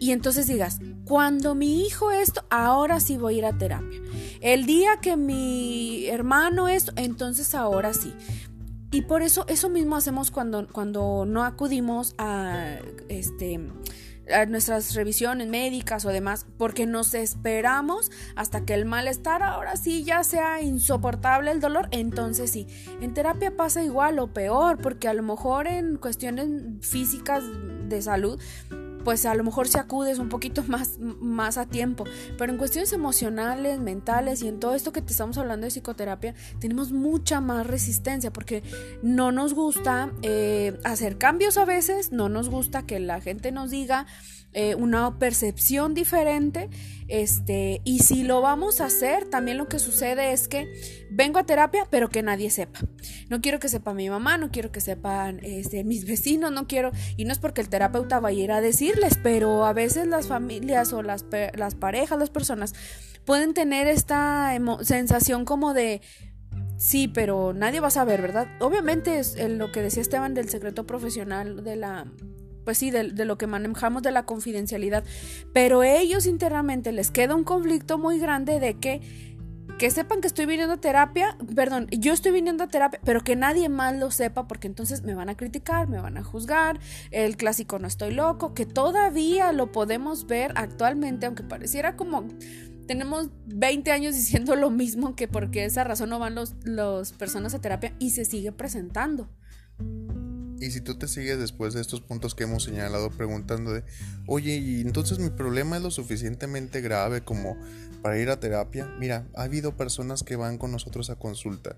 y 0.00 0.12
entonces 0.12 0.46
digas, 0.46 0.80
cuando 1.04 1.54
mi 1.54 1.84
hijo 1.84 2.10
esto, 2.10 2.46
ahora 2.48 3.00
sí 3.00 3.18
voy 3.18 3.34
a 3.34 3.38
ir 3.38 3.44
a 3.44 3.58
terapia. 3.58 4.00
El 4.40 4.64
día 4.64 4.96
que 5.02 5.18
mi 5.18 6.06
hermano 6.06 6.68
esto, 6.68 6.92
entonces 6.96 7.54
ahora 7.54 7.92
sí. 7.92 8.14
Y 8.90 9.02
por 9.02 9.20
eso, 9.20 9.44
eso 9.46 9.68
mismo 9.68 9.96
hacemos 9.96 10.30
cuando, 10.30 10.66
cuando 10.68 11.26
no 11.26 11.44
acudimos 11.44 12.14
a, 12.16 12.78
este, 13.10 13.60
a 14.32 14.46
nuestras 14.46 14.94
revisiones 14.94 15.48
médicas 15.48 16.06
o 16.06 16.08
demás, 16.08 16.46
porque 16.56 16.86
nos 16.86 17.12
esperamos 17.12 18.10
hasta 18.36 18.64
que 18.64 18.72
el 18.72 18.86
malestar 18.86 19.42
ahora 19.42 19.76
sí 19.76 20.02
ya 20.02 20.24
sea 20.24 20.62
insoportable 20.62 21.50
el 21.50 21.60
dolor, 21.60 21.88
entonces 21.90 22.50
sí. 22.50 22.66
En 23.02 23.12
terapia 23.12 23.54
pasa 23.54 23.84
igual 23.84 24.18
o 24.18 24.28
peor, 24.28 24.78
porque 24.78 25.08
a 25.08 25.12
lo 25.12 25.22
mejor 25.22 25.66
en 25.66 25.98
cuestiones 25.98 26.48
físicas 26.80 27.44
de 27.86 28.00
salud, 28.00 28.40
pues 29.04 29.26
a 29.26 29.34
lo 29.34 29.44
mejor 29.44 29.68
se 29.68 29.78
acudes 29.78 30.18
un 30.18 30.28
poquito 30.28 30.62
más, 30.68 30.98
más 30.98 31.58
a 31.58 31.66
tiempo. 31.66 32.04
Pero 32.38 32.52
en 32.52 32.58
cuestiones 32.58 32.92
emocionales, 32.92 33.80
mentales 33.80 34.42
y 34.42 34.48
en 34.48 34.60
todo 34.60 34.74
esto 34.74 34.92
que 34.92 35.02
te 35.02 35.12
estamos 35.12 35.38
hablando 35.38 35.64
de 35.64 35.70
psicoterapia, 35.70 36.34
tenemos 36.58 36.92
mucha 36.92 37.40
más 37.40 37.66
resistencia 37.66 38.32
porque 38.32 38.62
no 39.02 39.32
nos 39.32 39.54
gusta 39.54 40.10
eh, 40.22 40.78
hacer 40.84 41.18
cambios 41.18 41.58
a 41.58 41.64
veces, 41.64 42.12
no 42.12 42.28
nos 42.28 42.48
gusta 42.48 42.82
que 42.82 43.00
la 43.00 43.20
gente 43.20 43.52
nos 43.52 43.70
diga 43.70 44.06
eh, 44.52 44.74
una 44.74 45.18
percepción 45.18 45.94
diferente. 45.94 46.68
Este, 47.06 47.80
y 47.84 48.00
si 48.00 48.22
lo 48.22 48.40
vamos 48.40 48.80
a 48.80 48.86
hacer, 48.86 49.24
también 49.24 49.58
lo 49.58 49.68
que 49.68 49.78
sucede 49.78 50.32
es 50.32 50.46
que 50.46 50.72
vengo 51.10 51.38
a 51.38 51.44
terapia, 51.44 51.86
pero 51.90 52.08
que 52.08 52.22
nadie 52.22 52.50
sepa. 52.50 52.80
No 53.28 53.40
quiero 53.40 53.58
que 53.58 53.68
sepa 53.68 53.94
mi 53.94 54.08
mamá, 54.08 54.38
no 54.38 54.50
quiero 54.50 54.70
que 54.70 54.80
sepan 54.80 55.40
este, 55.42 55.82
mis 55.82 56.04
vecinos, 56.04 56.52
no 56.52 56.66
quiero, 56.68 56.92
y 57.16 57.24
no 57.24 57.32
es 57.32 57.38
porque 57.38 57.60
el 57.60 57.68
terapeuta 57.68 58.20
vaya 58.20 58.40
a 58.40 58.44
ir 58.44 58.52
a 58.52 58.60
decirles, 58.60 59.18
pero 59.22 59.66
a 59.66 59.72
veces 59.72 60.06
las 60.06 60.28
familias 60.28 60.92
o 60.92 61.02
las, 61.02 61.26
las 61.54 61.74
parejas, 61.74 62.18
las 62.18 62.30
personas, 62.30 62.74
pueden 63.24 63.54
tener 63.54 63.86
esta 63.86 64.56
sensación 64.82 65.44
como 65.44 65.74
de 65.74 66.00
Sí, 66.76 67.08
pero 67.08 67.52
nadie 67.52 67.78
va 67.80 67.88
a 67.88 67.90
saber, 67.90 68.22
¿verdad? 68.22 68.48
Obviamente 68.58 69.18
es 69.18 69.36
lo 69.50 69.70
que 69.70 69.82
decía 69.82 70.00
Esteban 70.00 70.32
del 70.32 70.48
secreto 70.48 70.86
profesional 70.86 71.62
de 71.62 71.76
la 71.76 72.10
pues 72.64 72.78
sí, 72.78 72.90
de, 72.90 73.04
lo 73.24 73.38
que 73.38 73.46
manejamos 73.46 74.02
de 74.02 74.10
la 74.10 74.24
confidencialidad, 74.24 75.04
pero 75.52 75.82
ellos 75.82 76.26
internamente 76.26 76.92
les 76.92 77.10
queda 77.10 77.34
un 77.34 77.44
conflicto 77.44 77.98
muy 77.98 78.18
grande 78.18 78.60
de 78.60 78.74
que 78.74 79.30
que 79.78 79.90
sepan 79.90 80.20
que 80.20 80.26
estoy 80.26 80.44
viniendo 80.44 80.74
a 80.74 80.76
terapia, 80.76 81.38
perdón, 81.54 81.86
yo 81.90 82.12
estoy 82.12 82.32
viniendo 82.32 82.64
a 82.64 82.68
terapia, 82.68 83.00
pero 83.02 83.24
que 83.24 83.34
nadie 83.34 83.70
más 83.70 83.96
lo 83.96 84.10
sepa 84.10 84.46
porque 84.46 84.66
entonces 84.66 85.04
me 85.04 85.14
van 85.14 85.30
a 85.30 85.38
criticar, 85.38 85.88
me 85.88 85.98
van 85.98 86.18
a 86.18 86.22
juzgar, 86.22 86.78
el 87.10 87.38
clásico 87.38 87.78
no 87.78 87.86
estoy 87.86 88.12
loco, 88.12 88.52
que 88.52 88.66
todavía 88.66 89.52
lo 89.52 89.72
podemos 89.72 90.26
ver 90.26 90.52
actualmente, 90.54 91.24
aunque 91.24 91.44
pareciera 91.44 91.96
como 91.96 92.28
tenemos 92.86 93.30
20 93.46 93.90
años 93.92 94.14
diciendo 94.16 94.54
lo 94.54 94.68
mismo 94.68 95.16
que 95.16 95.28
porque 95.28 95.64
esa 95.64 95.82
razón 95.84 96.10
no 96.10 96.18
van 96.18 96.34
los, 96.34 96.56
los 96.64 97.12
personas 97.12 97.54
a 97.54 97.60
terapia 97.62 97.94
y 97.98 98.10
se 98.10 98.26
sigue 98.26 98.52
presentando. 98.52 99.30
Y 100.60 100.70
si 100.72 100.82
tú 100.82 100.96
te 100.96 101.08
sigues 101.08 101.38
después 101.38 101.72
de 101.72 101.80
estos 101.80 102.02
puntos 102.02 102.34
que 102.34 102.44
hemos 102.44 102.64
señalado 102.64 103.10
preguntando 103.10 103.72
de, 103.72 103.82
oye, 104.26 104.56
¿y 104.56 104.82
entonces 104.82 105.18
mi 105.18 105.30
problema 105.30 105.78
es 105.78 105.82
lo 105.82 105.90
suficientemente 105.90 106.82
grave 106.82 107.22
como 107.22 107.56
para 108.02 108.18
ir 108.18 108.28
a 108.28 108.38
terapia? 108.38 108.86
Mira, 108.98 109.26
ha 109.34 109.44
habido 109.44 109.76
personas 109.76 110.22
que 110.22 110.36
van 110.36 110.58
con 110.58 110.70
nosotros 110.70 111.08
a 111.08 111.16
consulta. 111.16 111.76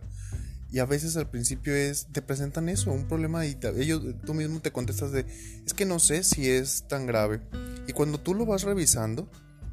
Y 0.72 0.80
a 0.80 0.86
veces 0.86 1.16
al 1.16 1.30
principio 1.30 1.74
es, 1.74 2.06
te 2.12 2.22
presentan 2.22 2.68
eso, 2.68 2.90
un 2.90 3.06
problema 3.06 3.46
y 3.46 3.56
ellos, 3.76 4.02
tú 4.24 4.34
mismo 4.34 4.60
te 4.60 4.72
contestas 4.72 5.12
de, 5.12 5.26
es 5.64 5.74
que 5.74 5.84
no 5.84 5.98
sé 5.98 6.24
si 6.24 6.48
es 6.48 6.88
tan 6.88 7.06
grave. 7.06 7.40
Y 7.86 7.92
cuando 7.92 8.18
tú 8.18 8.34
lo 8.34 8.46
vas 8.46 8.62
revisando, 8.62 9.30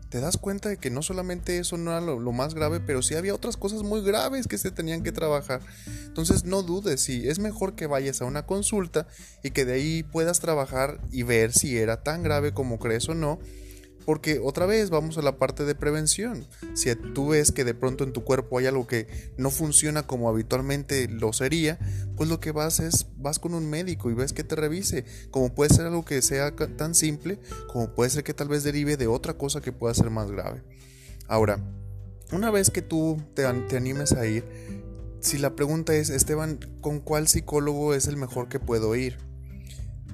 te 0.09 0.19
das 0.19 0.37
cuenta 0.37 0.69
de 0.69 0.77
que 0.77 0.89
no 0.89 1.01
solamente 1.01 1.59
eso 1.59 1.77
no 1.77 1.91
era 1.91 2.01
lo, 2.01 2.31
más 2.31 2.55
grave, 2.55 2.79
pero 2.79 3.01
sí 3.01 3.15
había 3.15 3.35
otras 3.35 3.57
cosas 3.57 3.83
muy 3.83 4.01
graves 4.01 4.47
que 4.47 4.57
se 4.57 4.71
tenían 4.71 5.03
que 5.03 5.11
trabajar. 5.11 5.61
Entonces 6.05 6.45
no 6.45 6.63
dudes, 6.63 7.01
si 7.01 7.27
es 7.27 7.39
mejor 7.39 7.75
que 7.75 7.87
vayas 7.87 8.21
a 8.21 8.25
una 8.25 8.45
consulta 8.45 9.07
y 9.43 9.51
que 9.51 9.65
de 9.65 9.73
ahí 9.73 10.03
puedas 10.03 10.39
trabajar 10.39 10.99
y 11.11 11.23
ver 11.23 11.53
si 11.53 11.77
era 11.77 12.01
tan 12.01 12.23
grave 12.23 12.53
como 12.53 12.79
crees 12.79 13.07
o 13.07 13.13
no 13.13 13.39
porque 14.09 14.39
otra 14.43 14.65
vez 14.65 14.89
vamos 14.89 15.19
a 15.19 15.21
la 15.21 15.37
parte 15.37 15.65
de 15.65 15.75
prevención. 15.75 16.47
Si 16.73 16.91
tú 16.95 17.27
ves 17.27 17.51
que 17.51 17.63
de 17.63 17.75
pronto 17.75 18.03
en 18.03 18.11
tu 18.11 18.23
cuerpo 18.23 18.57
hay 18.57 18.65
algo 18.65 18.87
que 18.87 19.05
no 19.37 19.51
funciona 19.51 20.07
como 20.07 20.27
habitualmente 20.29 21.07
lo 21.07 21.31
sería, 21.31 21.77
pues 22.17 22.27
lo 22.27 22.39
que 22.39 22.51
vas 22.51 22.79
es, 22.79 23.05
vas 23.17 23.37
con 23.37 23.53
un 23.53 23.69
médico 23.69 24.09
y 24.09 24.15
ves 24.15 24.33
que 24.33 24.43
te 24.43 24.55
revise. 24.55 25.05
Como 25.29 25.53
puede 25.53 25.71
ser 25.71 25.85
algo 25.85 26.05
que 26.05 26.23
sea 26.23 26.55
tan 26.55 26.95
simple, 26.95 27.37
como 27.71 27.93
puede 27.93 28.09
ser 28.09 28.23
que 28.23 28.33
tal 28.33 28.47
vez 28.47 28.63
derive 28.63 28.97
de 28.97 29.05
otra 29.05 29.35
cosa 29.35 29.61
que 29.61 29.71
pueda 29.71 29.93
ser 29.93 30.09
más 30.09 30.31
grave. 30.31 30.63
Ahora, 31.27 31.59
una 32.31 32.49
vez 32.49 32.71
que 32.71 32.81
tú 32.81 33.21
te, 33.35 33.43
te 33.69 33.77
animes 33.77 34.13
a 34.13 34.25
ir, 34.25 34.43
si 35.19 35.37
la 35.37 35.55
pregunta 35.55 35.93
es, 35.93 36.09
Esteban, 36.09 36.57
¿con 36.81 36.99
cuál 36.99 37.27
psicólogo 37.27 37.93
es 37.93 38.07
el 38.07 38.17
mejor 38.17 38.49
que 38.49 38.59
puedo 38.59 38.95
ir? 38.95 39.28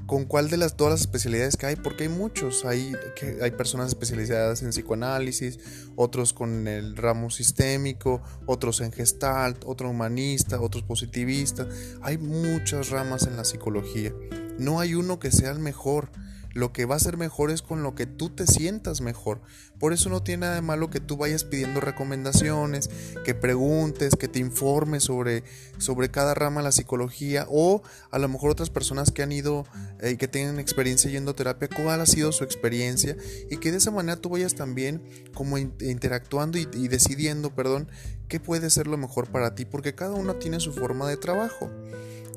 Con 0.05 0.25
cuál 0.25 0.49
de 0.49 0.57
las 0.57 0.77
todas 0.77 0.91
las 0.91 1.01
especialidades 1.01 1.57
que 1.57 1.65
hay, 1.65 1.75
porque 1.75 2.03
hay 2.03 2.09
muchos, 2.09 2.65
hay, 2.65 2.93
que, 3.15 3.39
hay 3.41 3.51
personas 3.51 3.87
especializadas 3.87 4.61
en 4.61 4.69
psicoanálisis, 4.69 5.59
otros 5.95 6.33
con 6.33 6.67
el 6.67 6.95
ramo 6.95 7.29
sistémico, 7.29 8.21
otros 8.45 8.81
en 8.81 8.91
gestalt, 8.91 9.63
otro 9.65 9.89
humanista, 9.89 10.61
otros 10.61 10.83
positivistas, 10.83 11.67
hay 12.01 12.17
muchas 12.17 12.89
ramas 12.89 13.27
en 13.27 13.37
la 13.37 13.45
psicología, 13.45 14.13
no 14.59 14.79
hay 14.79 14.95
uno 14.95 15.19
que 15.19 15.31
sea 15.31 15.51
el 15.51 15.59
mejor, 15.59 16.09
lo 16.55 16.71
que 16.71 16.85
va 16.85 16.95
a 16.95 16.99
ser 16.99 17.17
mejor 17.17 17.51
es 17.51 17.61
con 17.61 17.83
lo 17.83 17.95
que 17.95 18.05
tú 18.05 18.29
te 18.29 18.47
sientas 18.47 19.01
mejor. 19.01 19.41
Por 19.77 19.91
eso 19.91 20.09
no 20.09 20.23
tiene 20.23 20.41
nada 20.41 20.55
de 20.55 20.61
malo 20.61 20.89
que 20.89 21.01
tú 21.01 21.17
vayas 21.17 21.43
pidiendo 21.43 21.81
recomendaciones, 21.81 22.89
que 23.25 23.35
preguntes, 23.35 24.15
que 24.15 24.29
te 24.29 24.39
informes 24.39 25.03
sobre, 25.03 25.43
sobre 25.79 26.09
cada 26.09 26.33
rama 26.33 26.61
de 26.61 26.63
la 26.63 26.71
psicología 26.71 27.45
o 27.49 27.83
a 28.09 28.19
lo 28.19 28.29
mejor 28.29 28.51
otras 28.51 28.69
personas 28.69 29.11
que 29.11 29.21
han 29.21 29.33
ido 29.33 29.65
y 30.01 30.07
eh, 30.07 30.17
que 30.17 30.29
tienen 30.29 30.57
experiencia 30.57 31.11
yendo 31.11 31.31
a 31.31 31.35
terapia, 31.35 31.67
cuál 31.67 31.99
ha 31.99 32.05
sido 32.05 32.31
su 32.31 32.45
experiencia 32.45 33.17
y 33.51 33.57
que 33.57 33.71
de 33.71 33.77
esa 33.77 33.91
manera 33.91 34.21
tú 34.21 34.29
vayas 34.29 34.55
también 34.55 35.03
como 35.33 35.57
interactuando 35.57 36.57
y, 36.57 36.69
y 36.73 36.87
decidiendo, 36.87 37.53
perdón, 37.53 37.89
qué 38.29 38.39
puede 38.39 38.69
ser 38.69 38.87
lo 38.87 38.95
mejor 38.95 39.29
para 39.29 39.55
ti, 39.55 39.65
porque 39.65 39.93
cada 39.93 40.13
uno 40.13 40.35
tiene 40.35 40.61
su 40.61 40.71
forma 40.71 41.09
de 41.09 41.17
trabajo. 41.17 41.69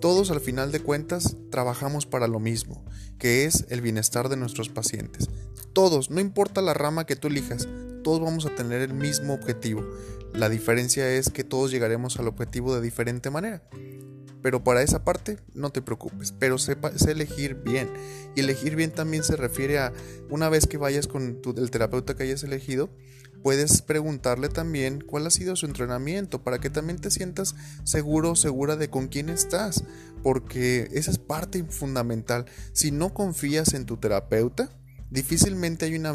Todos 0.00 0.30
al 0.30 0.40
final 0.40 0.70
de 0.70 0.80
cuentas 0.80 1.36
trabajamos 1.50 2.06
para 2.06 2.28
lo 2.28 2.38
mismo, 2.38 2.84
que 3.18 3.44
es 3.46 3.66
el 3.68 3.80
bienestar 3.80 4.28
de 4.28 4.36
nuestros 4.36 4.68
pacientes. 4.68 5.28
Todos, 5.72 6.10
no 6.10 6.20
importa 6.20 6.62
la 6.62 6.72
rama 6.72 7.04
que 7.04 7.16
tú 7.16 7.26
elijas, 7.26 7.66
todos 8.04 8.20
vamos 8.20 8.46
a 8.46 8.54
tener 8.54 8.80
el 8.80 8.94
mismo 8.94 9.34
objetivo. 9.34 9.84
La 10.32 10.48
diferencia 10.48 11.10
es 11.10 11.30
que 11.30 11.42
todos 11.42 11.72
llegaremos 11.72 12.18
al 12.18 12.28
objetivo 12.28 12.74
de 12.74 12.80
diferente 12.80 13.30
manera. 13.30 13.62
Pero 14.42 14.62
para 14.62 14.82
esa 14.82 15.04
parte 15.04 15.38
no 15.54 15.70
te 15.70 15.82
preocupes, 15.82 16.32
pero 16.38 16.58
sepa, 16.58 16.96
sé 16.96 17.12
elegir 17.12 17.56
bien. 17.56 17.90
Y 18.36 18.40
elegir 18.40 18.76
bien 18.76 18.92
también 18.92 19.24
se 19.24 19.36
refiere 19.36 19.78
a 19.78 19.92
una 20.30 20.48
vez 20.48 20.66
que 20.66 20.78
vayas 20.78 21.08
con 21.08 21.40
el 21.56 21.70
terapeuta 21.70 22.14
que 22.14 22.22
hayas 22.22 22.44
elegido, 22.44 22.90
Puedes 23.42 23.82
preguntarle 23.82 24.48
también 24.48 25.00
cuál 25.00 25.26
ha 25.26 25.30
sido 25.30 25.54
su 25.54 25.66
entrenamiento 25.66 26.42
para 26.42 26.58
que 26.58 26.70
también 26.70 26.98
te 26.98 27.10
sientas 27.10 27.54
seguro 27.84 28.32
o 28.32 28.36
segura 28.36 28.76
de 28.76 28.90
con 28.90 29.06
quién 29.06 29.28
estás, 29.28 29.84
porque 30.22 30.88
esa 30.92 31.12
es 31.12 31.18
parte 31.18 31.62
fundamental. 31.64 32.46
Si 32.72 32.90
no 32.90 33.14
confías 33.14 33.74
en 33.74 33.86
tu 33.86 33.96
terapeuta, 33.96 34.70
difícilmente 35.10 35.86
hay 35.86 35.96
una, 35.96 36.12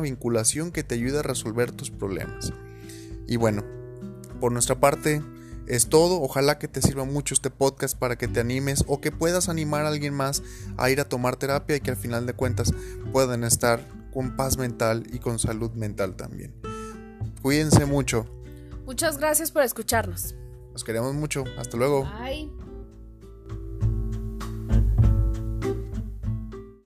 vinculación 0.00 0.72
que 0.72 0.82
te 0.82 0.94
ayude 0.94 1.18
a 1.18 1.22
resolver 1.22 1.72
tus 1.72 1.90
problemas. 1.90 2.52
Y 3.28 3.36
bueno, 3.36 3.64
por 4.40 4.50
nuestra 4.50 4.80
parte 4.80 5.22
es 5.66 5.88
todo. 5.88 6.20
Ojalá 6.20 6.58
que 6.58 6.68
te 6.68 6.82
sirva 6.82 7.04
mucho 7.04 7.34
este 7.34 7.50
podcast 7.50 7.96
para 7.96 8.16
que 8.16 8.28
te 8.28 8.40
animes 8.40 8.84
o 8.86 9.00
que 9.00 9.12
puedas 9.12 9.48
animar 9.48 9.84
a 9.84 9.88
alguien 9.88 10.14
más 10.14 10.42
a 10.76 10.90
ir 10.90 11.00
a 11.00 11.08
tomar 11.08 11.36
terapia 11.36 11.76
y 11.76 11.80
que 11.80 11.90
al 11.90 11.96
final 11.96 12.26
de 12.26 12.34
cuentas 12.34 12.72
puedan 13.12 13.44
estar 13.44 13.86
con 14.12 14.36
paz 14.36 14.58
mental 14.58 15.04
y 15.12 15.18
con 15.18 15.38
salud 15.38 15.72
mental 15.72 16.16
también. 16.16 16.54
Cuídense 17.42 17.86
mucho. 17.86 18.26
Muchas 18.84 19.18
gracias 19.18 19.50
por 19.50 19.62
escucharnos. 19.62 20.34
Los 20.72 20.84
queremos 20.84 21.14
mucho. 21.14 21.44
Hasta 21.58 21.76
luego. 21.76 22.08
Bye. 22.20 22.71